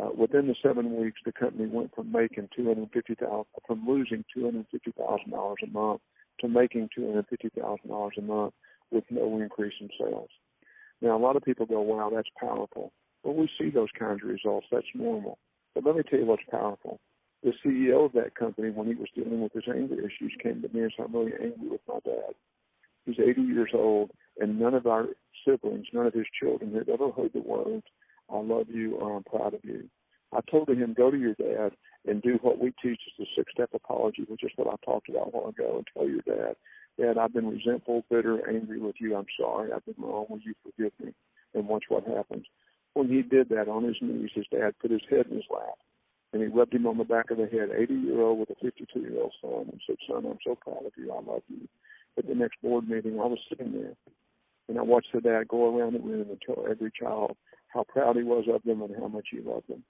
Uh, 0.00 0.08
within 0.16 0.48
the 0.48 0.56
seven 0.64 0.96
weeks, 0.96 1.20
the 1.24 1.32
company 1.32 1.66
went 1.66 1.94
from 1.94 2.10
making 2.10 2.48
two 2.56 2.66
hundred 2.66 2.88
fifty 2.92 3.14
thousand, 3.14 3.44
from 3.66 3.86
losing 3.86 4.24
two 4.34 4.46
hundred 4.46 4.66
fifty 4.72 4.90
thousand 4.92 5.30
dollars 5.30 5.58
a 5.62 5.66
month 5.66 6.00
to 6.40 6.48
making 6.48 6.88
two 6.92 7.06
hundred 7.06 7.26
fifty 7.28 7.50
thousand 7.50 7.88
dollars 7.88 8.14
a 8.16 8.22
month 8.22 8.54
with 8.90 9.04
no 9.10 9.38
increase 9.38 9.74
in 9.80 9.90
sales. 10.00 10.30
Now, 11.02 11.16
a 11.16 11.18
lot 11.18 11.36
of 11.36 11.42
people 11.42 11.66
go, 11.66 11.80
"Wow, 11.82 12.10
that's 12.10 12.30
powerful." 12.40 12.92
Well, 13.22 13.34
we 13.34 13.48
see 13.58 13.70
those 13.70 13.90
kinds 13.90 14.22
of 14.22 14.30
results. 14.30 14.68
That's 14.70 14.86
normal. 14.94 15.38
But 15.74 15.84
let 15.84 15.96
me 15.96 16.02
tell 16.04 16.20
you 16.20 16.26
what's 16.26 16.44
powerful. 16.44 17.00
The 17.42 17.52
CEO 17.62 18.04
of 18.04 18.12
that 18.12 18.36
company, 18.36 18.70
when 18.70 18.86
he 18.86 18.94
was 18.94 19.10
dealing 19.10 19.40
with 19.40 19.52
his 19.52 19.66
anger 19.68 20.00
issues, 20.00 20.34
came 20.40 20.62
to 20.62 20.68
me 20.68 20.82
and 20.82 20.92
said, 20.96 21.06
"I'm 21.06 21.12
really 21.12 21.34
angry 21.34 21.68
with 21.68 21.86
my 21.88 21.98
dad. 22.04 22.34
He's 23.04 23.18
80 23.18 23.42
years 23.42 23.70
old, 23.74 24.12
and 24.40 24.60
none 24.60 24.74
of 24.74 24.86
our 24.86 25.08
siblings, 25.44 25.88
none 25.92 26.06
of 26.06 26.14
his 26.14 26.28
children, 26.40 26.72
had 26.72 26.88
ever 26.88 27.10
heard 27.10 27.32
the 27.32 27.40
words 27.40 27.84
I 28.28 28.38
love 28.38 28.70
you 28.70 28.96
or 28.96 29.16
I'm 29.16 29.24
proud 29.24 29.54
of 29.54 29.64
you. 29.64 29.90
I 30.32 30.40
told 30.42 30.68
him, 30.70 30.94
go 30.94 31.10
to 31.10 31.18
your 31.18 31.34
dad 31.34 31.76
and 32.06 32.22
do 32.22 32.38
what 32.42 32.58
we 32.58 32.72
teach 32.82 33.00
is 33.06 33.12
the 33.18 33.26
six 33.36 33.52
step 33.52 33.70
apology, 33.74 34.22
which 34.28 34.44
is 34.44 34.50
what 34.56 34.68
I 34.68 34.76
talked 34.84 35.08
about 35.08 35.28
a 35.28 35.30
while 35.30 35.48
ago, 35.48 35.76
and 35.76 35.86
tell 35.92 36.08
your 36.08 36.22
dad, 36.22 36.56
Dad, 37.00 37.18
I've 37.18 37.32
been 37.32 37.48
resentful, 37.48 38.04
bitter, 38.10 38.48
angry 38.48 38.78
with 38.78 38.96
you. 38.98 39.16
I'm 39.16 39.26
sorry. 39.38 39.72
I've 39.72 39.84
been 39.84 39.94
wrong. 39.98 40.26
Will 40.28 40.40
you 40.40 40.54
forgive 40.62 40.92
me? 41.02 41.12
And 41.54 41.68
watch 41.68 41.84
what 41.88 42.06
happens. 42.06 42.46
When 42.94 43.08
he 43.08 43.22
did 43.22 43.48
that 43.48 43.68
on 43.68 43.84
his 43.84 43.96
knees, 44.00 44.30
his 44.34 44.46
dad 44.50 44.74
put 44.80 44.90
his 44.90 45.02
head 45.08 45.26
in 45.30 45.36
his 45.36 45.44
lap 45.50 45.78
and 46.32 46.42
he 46.42 46.48
rubbed 46.48 46.74
him 46.74 46.86
on 46.86 46.98
the 46.98 47.04
back 47.04 47.30
of 47.30 47.38
the 47.38 47.46
head, 47.46 47.70
80 47.76 47.94
year 47.94 48.20
old 48.20 48.38
with 48.38 48.50
a 48.50 48.54
52 48.54 49.00
year 49.00 49.20
old 49.20 49.34
son, 49.40 49.68
and 49.70 49.80
said, 49.86 49.96
Son, 50.08 50.24
I'm 50.26 50.38
so 50.44 50.54
proud 50.54 50.84
of 50.84 50.92
you. 50.96 51.12
I 51.12 51.20
love 51.20 51.42
you. 51.48 51.68
At 52.18 52.26
the 52.26 52.34
next 52.34 52.60
board 52.62 52.88
meeting, 52.88 53.18
I 53.20 53.26
was 53.26 53.38
sitting 53.48 53.72
there 53.72 53.94
and 54.68 54.78
I 54.78 54.82
watched 54.82 55.12
the 55.12 55.20
dad 55.20 55.48
go 55.48 55.76
around 55.76 55.94
the 55.94 56.00
room 56.00 56.28
and 56.30 56.40
tell 56.44 56.64
every 56.70 56.90
child 56.90 57.36
how 57.68 57.84
proud 57.84 58.16
he 58.16 58.22
was 58.22 58.44
of 58.52 58.62
them 58.62 58.82
and 58.82 58.94
how 58.96 59.08
much 59.08 59.28
he 59.30 59.40
loved 59.40 59.68
them. 59.68 59.84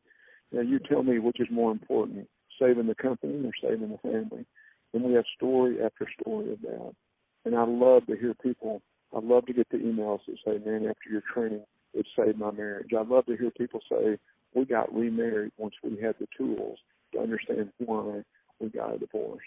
Now 0.50 0.60
you 0.60 0.78
tell 0.78 1.02
me 1.02 1.18
which 1.18 1.40
is 1.40 1.48
more 1.50 1.72
important, 1.72 2.28
saving 2.60 2.86
the 2.86 2.94
company 2.94 3.44
or 3.44 3.52
saving 3.60 3.90
the 3.90 3.98
family. 3.98 4.44
And 4.94 5.04
we 5.04 5.14
have 5.14 5.24
story 5.36 5.82
after 5.82 6.06
story 6.20 6.52
of 6.52 6.60
that. 6.62 6.94
And 7.44 7.56
I 7.56 7.64
love 7.64 8.06
to 8.06 8.16
hear 8.16 8.34
people 8.34 8.82
I 9.14 9.20
love 9.20 9.44
to 9.46 9.52
get 9.52 9.68
the 9.70 9.76
emails 9.76 10.20
that 10.26 10.36
say, 10.44 10.58
Man, 10.64 10.86
after 10.88 11.10
your 11.10 11.22
training 11.32 11.64
it 11.94 12.06
saved 12.16 12.38
my 12.38 12.50
marriage. 12.50 12.90
I 12.96 13.02
love 13.02 13.26
to 13.26 13.36
hear 13.36 13.50
people 13.50 13.80
say, 13.90 14.18
We 14.54 14.64
got 14.64 14.94
remarried 14.94 15.52
once 15.58 15.74
we 15.82 16.00
had 16.00 16.14
the 16.18 16.26
tools 16.36 16.78
to 17.12 17.20
understand 17.20 17.70
why 17.78 18.22
we 18.58 18.70
got 18.70 18.94
a 18.94 18.98
divorce. 18.98 19.44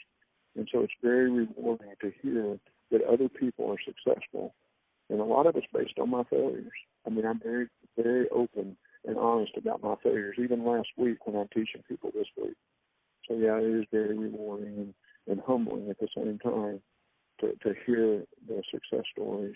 And 0.56 0.68
so 0.72 0.82
it's 0.82 0.94
very 1.02 1.32
rewarding 1.32 1.94
to 2.02 2.12
hear 2.22 2.60
that 2.92 3.02
other 3.04 3.28
people 3.28 3.72
are 3.72 3.78
successful 3.84 4.54
and 5.10 5.20
a 5.20 5.24
lot 5.24 5.48
of 5.48 5.56
it's 5.56 5.68
based 5.74 6.00
on 6.00 6.10
my 6.10 6.24
failures. 6.30 6.72
I 7.06 7.10
mean, 7.10 7.26
I'm 7.26 7.40
very, 7.40 7.68
very 7.96 8.28
open 8.30 8.76
and 9.06 9.18
honest 9.18 9.52
about 9.58 9.84
my 9.84 9.96
failures. 10.02 10.36
Even 10.40 10.66
last 10.66 10.88
week 10.98 11.26
when 11.26 11.36
I'm 11.36 11.48
teaching 11.50 11.84
people 11.88 12.12
this 12.14 12.28
week. 12.38 12.56
So 13.28 13.36
yeah, 13.36 13.58
it 13.58 13.82
is 13.82 13.86
very 13.92 14.18
rewarding 14.18 14.76
and, 14.78 14.94
and 15.28 15.42
humbling 15.46 15.90
at 15.90 16.00
the 16.00 16.08
same 16.16 16.40
time 16.40 16.82
to 17.42 17.54
to 17.64 17.74
hear 17.86 18.24
the 18.48 18.62
success 18.72 19.06
stories 19.12 19.56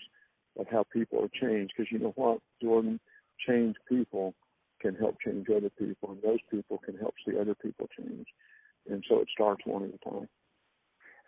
of 0.58 0.66
how 0.70 0.84
people 0.92 1.24
are 1.24 1.40
changed. 1.40 1.72
Because 1.76 1.90
you 1.92 1.98
know 1.98 2.12
what, 2.16 2.40
Jordan, 2.62 3.00
change 3.46 3.76
people 3.88 4.34
can 4.80 4.94
help 4.94 5.16
change 5.24 5.46
other 5.54 5.70
people, 5.70 6.10
and 6.10 6.22
those 6.22 6.40
people 6.50 6.78
can 6.78 6.96
help 6.96 7.14
see 7.26 7.38
other 7.38 7.54
people 7.54 7.86
change. 7.98 8.26
And 8.88 9.04
so 9.08 9.20
it 9.20 9.28
starts 9.32 9.62
one 9.64 9.84
at 9.84 9.94
a 9.94 10.10
time. 10.10 10.28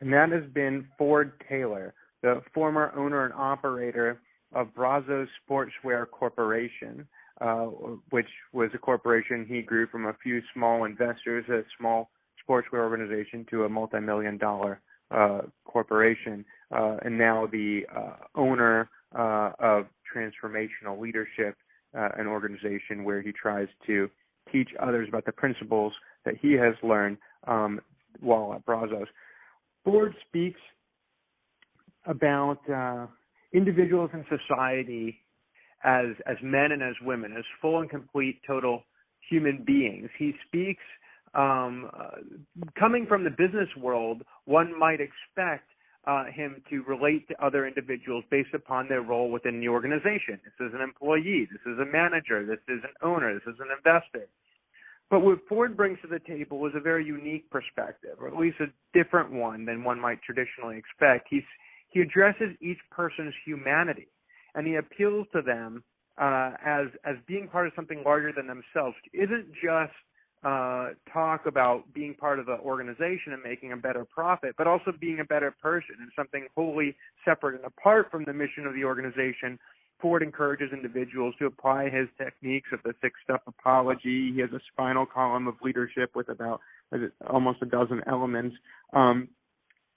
And 0.01 0.13
that 0.13 0.33
has 0.33 0.51
been 0.53 0.89
Ford 0.99 1.33
Taylor 1.49 1.95
the 2.23 2.41
former 2.55 2.93
owner 2.97 3.25
and 3.25 3.35
operator 3.35 4.21
of 4.55 4.75
Brazos 4.75 5.29
Sportswear 5.49 6.09
Corporation, 6.09 7.07
uh, 7.41 7.67
which 8.11 8.29
was 8.53 8.71
a 8.75 8.79
corporation 8.79 9.45
he 9.49 9.61
grew 9.61 9.87
from 9.89 10.07
a 10.07 10.15
few 10.23 10.41
small 10.55 10.85
investors, 10.85 11.45
a 11.49 11.63
small 11.79 12.11
sportswear 12.49 12.81
organization, 12.81 13.47
to 13.51 13.65
a 13.65 13.69
multi-million 13.69 14.39
dollar 14.39 14.81
uh, 15.11 15.43
corporation, 15.65 16.45
uh, 16.75 16.97
and 17.05 17.17
now 17.17 17.47
the 17.51 17.83
uh, 17.95 18.17
owner 18.35 18.89
uh, 19.17 19.51
of 19.59 19.87
Transformational 20.15 21.01
Leadership, 21.01 21.57
uh, 21.97 22.09
an 22.17 22.27
organization 22.27 23.05
where 23.05 23.21
he 23.21 23.33
tries 23.33 23.69
to 23.87 24.09
teach 24.51 24.69
others 24.81 25.09
about 25.09 25.25
the 25.25 25.33
principles 25.33 25.93
that 26.25 26.35
he 26.41 26.53
has 26.53 26.75
learned 26.83 27.19
um, 27.47 27.81
while 28.21 28.55
at 28.55 28.65
Brazos. 28.65 29.07
Ford 29.85 30.15
speaks 30.29 30.61
about 32.07 32.59
uh, 32.71 33.07
individuals 33.53 34.11
in 34.13 34.25
society 34.29 35.19
as 35.85 36.07
as 36.27 36.37
men 36.43 36.73
and 36.73 36.83
as 36.83 36.95
women, 37.03 37.35
as 37.37 37.45
full 37.61 37.81
and 37.81 37.91
complete 37.91 38.41
total 38.47 38.85
human 39.29 39.65
beings. 39.67 40.09
He 40.19 40.33
speaks 40.47 40.83
um, 41.35 41.91
uh, 41.93 42.69
coming 42.79 43.07
from 43.07 43.25
the 43.25 43.31
business 43.31 43.69
world. 43.77 44.23
One 44.45 44.79
might 44.79 45.01
expect 45.01 45.69
uh, 46.07 46.25
him 46.25 46.63
to 46.71 46.83
relate 46.83 47.29
to 47.29 47.45
other 47.45 47.67
individuals 47.67 48.25
based 48.31 48.55
upon 48.55 48.89
their 48.89 49.03
role 49.03 49.31
within 49.31 49.61
the 49.61 49.69
organization. 49.69 50.41
This 50.45 50.69
is 50.69 50.75
an 50.75 50.81
employee. 50.81 51.49
This 51.51 51.73
is 51.73 51.79
a 51.79 51.85
manager. 51.85 52.45
This 52.45 52.59
is 52.69 52.83
an 52.83 52.95
owner. 53.03 53.35
This 53.35 53.55
is 53.55 53.61
an 53.61 53.69
investor. 53.77 54.29
But 55.11 55.21
what 55.21 55.47
Ford 55.49 55.77
brings 55.77 55.99
to 56.01 56.09
the 56.09 56.19
table 56.19 56.67
is 56.67 56.73
a 56.75 56.81
very 56.81 57.05
unique 57.05 57.49
perspective, 57.51 58.17
or 58.19 58.29
at 58.29 58.37
least 58.37 58.57
a 58.61 58.67
different 58.95 59.31
one 59.31 59.67
than 59.67 59.85
one 59.85 60.01
might 60.01 60.23
traditionally 60.23 60.79
expect. 60.79 61.29
He's 61.31 61.43
he 61.91 62.01
addresses 62.01 62.57
each 62.63 62.79
person's 62.91 63.35
humanity 63.45 64.09
and 64.55 64.67
he 64.67 64.77
appeals 64.77 65.27
to 65.33 65.43
them 65.43 65.85
uh, 66.19 66.53
as 66.65 66.87
as 67.05 67.17
being 67.27 67.49
part 67.49 67.67
of 67.67 67.73
something 67.77 68.03
larger 68.05 68.33
than 68.33 68.47
themselves. 68.47 68.97
Isn't 69.13 69.53
just 69.63 69.93
uh, 70.45 70.91
talk 71.13 71.47
about 71.47 71.85
being 71.95 72.15
part 72.15 72.39
of 72.39 72.47
the 72.47 72.59
organization 72.59 73.33
and 73.33 73.43
making 73.43 73.73
a 73.73 73.77
better 73.77 74.05
profit, 74.05 74.55
but 74.59 74.67
also 74.67 74.93
being 75.01 75.21
a 75.21 75.25
better 75.25 75.55
person 75.63 75.97
and 76.01 76.11
something 76.17 76.47
wholly 76.57 76.97
separate 77.25 77.55
and 77.55 77.65
apart 77.65 78.11
from 78.11 78.25
the 78.25 78.33
mission 78.33 78.67
of 78.67 78.75
the 78.75 78.85
organization. 78.85 79.59
Ford 80.01 80.23
encourages 80.25 80.73
individuals 80.73 81.33
to 81.39 81.47
apply 81.47 81.89
his 81.89 82.09
techniques 82.19 82.69
of 82.73 82.81
the 82.83 82.93
six 83.01 83.15
step 83.23 83.43
apology. 83.47 84.33
He 84.35 84.41
has 84.41 84.51
a 84.51 84.59
spinal 84.73 85.07
column 85.07 85.47
of 85.47 85.55
leadership 85.63 86.11
with 86.17 86.29
about 86.29 86.61
almost 87.31 87.63
a 87.63 87.67
dozen 87.67 88.01
elements. 88.09 88.57
Um, 88.93 89.29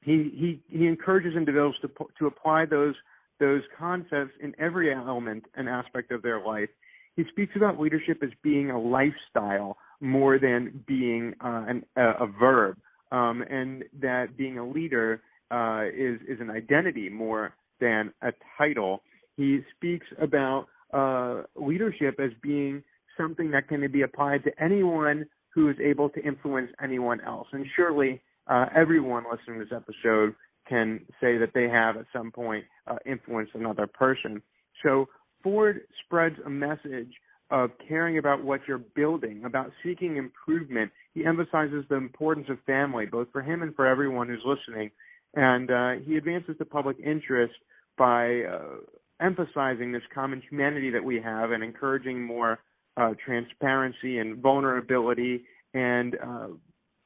he 0.01 0.61
he 0.69 0.77
he 0.77 0.85
encourages 0.85 1.35
individuals 1.35 1.75
to 1.81 1.89
to 2.19 2.27
apply 2.27 2.65
those 2.65 2.93
those 3.39 3.63
concepts 3.77 4.33
in 4.41 4.53
every 4.59 4.93
element 4.93 5.45
and 5.55 5.67
aspect 5.67 6.11
of 6.11 6.21
their 6.21 6.39
life. 6.45 6.69
He 7.15 7.23
speaks 7.31 7.53
about 7.55 7.79
leadership 7.79 8.21
as 8.21 8.29
being 8.43 8.69
a 8.69 8.79
lifestyle 8.79 9.77
more 10.01 10.39
than 10.39 10.83
being 10.87 11.33
uh, 11.43 11.65
an, 11.67 11.85
a, 11.95 12.23
a 12.23 12.27
verb, 12.39 12.77
um, 13.11 13.43
and 13.49 13.83
that 14.01 14.37
being 14.37 14.57
a 14.57 14.67
leader 14.67 15.21
uh, 15.51 15.83
is 15.85 16.19
is 16.27 16.39
an 16.39 16.49
identity 16.49 17.09
more 17.09 17.53
than 17.79 18.11
a 18.21 18.31
title. 18.57 19.01
He 19.37 19.59
speaks 19.75 20.07
about 20.21 20.67
uh, 20.93 21.43
leadership 21.55 22.19
as 22.19 22.31
being 22.41 22.83
something 23.17 23.51
that 23.51 23.67
can 23.67 23.89
be 23.91 24.01
applied 24.01 24.43
to 24.43 24.51
anyone 24.63 25.25
who 25.53 25.69
is 25.69 25.75
able 25.83 26.09
to 26.09 26.21
influence 26.21 26.69
anyone 26.83 27.21
else. 27.21 27.47
And 27.53 27.65
surely 27.75 28.21
uh, 28.47 28.65
everyone 28.75 29.23
listening 29.31 29.59
to 29.59 29.65
this 29.65 29.73
episode 29.75 30.35
can 30.67 30.99
say 31.21 31.37
that 31.37 31.51
they 31.53 31.69
have 31.69 31.95
at 31.97 32.05
some 32.11 32.31
point 32.31 32.65
uh, 32.87 32.97
influenced 33.05 33.53
another 33.55 33.87
person. 33.87 34.41
So 34.83 35.07
Ford 35.43 35.81
spreads 36.03 36.35
a 36.45 36.49
message 36.49 37.11
of 37.51 37.71
caring 37.87 38.17
about 38.17 38.43
what 38.43 38.61
you're 38.67 38.79
building, 38.79 39.43
about 39.45 39.71
seeking 39.83 40.17
improvement. 40.17 40.91
He 41.13 41.25
emphasizes 41.25 41.85
the 41.89 41.95
importance 41.95 42.47
of 42.49 42.57
family, 42.65 43.05
both 43.05 43.27
for 43.31 43.41
him 43.41 43.61
and 43.61 43.75
for 43.75 43.85
everyone 43.85 44.27
who's 44.27 44.43
listening. 44.45 44.91
And 45.35 45.69
uh, 45.69 45.91
he 46.05 46.17
advances 46.17 46.55
the 46.57 46.65
public 46.65 46.97
interest 46.99 47.53
by 47.97 48.41
uh, 48.41 48.77
emphasizing 49.21 49.91
this 49.91 50.01
common 50.13 50.41
humanity 50.49 50.89
that 50.91 51.03
we 51.03 51.21
have 51.21 51.51
and 51.51 51.63
encouraging 51.63 52.21
more 52.21 52.59
uh, 52.97 53.13
transparency 53.23 54.19
and 54.19 54.41
vulnerability 54.41 55.43
and 55.73 56.15
uh, 56.15 56.47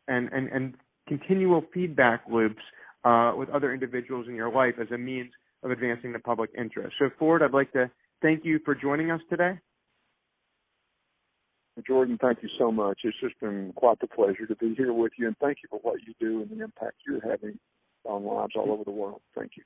and 0.07 0.29
and 0.31 0.47
and 0.49 0.73
continual 1.07 1.63
feedback 1.73 2.21
loops 2.31 2.61
uh, 3.03 3.33
with 3.35 3.49
other 3.49 3.73
individuals 3.73 4.27
in 4.27 4.35
your 4.35 4.51
life 4.51 4.75
as 4.79 4.87
a 4.91 4.97
means 4.97 5.31
of 5.63 5.71
advancing 5.71 6.13
the 6.13 6.19
public 6.19 6.51
interest. 6.57 6.95
So, 6.99 7.09
Ford, 7.17 7.41
I'd 7.41 7.51
like 7.51 7.71
to 7.73 7.89
thank 8.21 8.45
you 8.45 8.59
for 8.63 8.75
joining 8.75 9.11
us 9.11 9.21
today. 9.29 9.59
Jordan, 11.85 12.17
thank 12.21 12.41
you 12.43 12.49
so 12.57 12.71
much. 12.71 12.99
It's 13.03 13.19
just 13.19 13.39
been 13.39 13.73
quite 13.75 13.99
the 13.99 14.07
pleasure 14.07 14.45
to 14.45 14.55
be 14.55 14.75
here 14.75 14.93
with 14.93 15.13
you, 15.17 15.27
and 15.27 15.37
thank 15.39 15.59
you 15.63 15.69
for 15.69 15.79
what 15.79 16.01
you 16.05 16.13
do 16.19 16.41
and 16.41 16.49
the 16.49 16.63
impact 16.63 16.97
you're 17.05 17.21
having 17.21 17.59
on 18.05 18.23
lives 18.23 18.53
all 18.55 18.71
over 18.71 18.83
the 18.83 18.91
world. 18.91 19.21
Thank 19.35 19.51
you. 19.57 19.63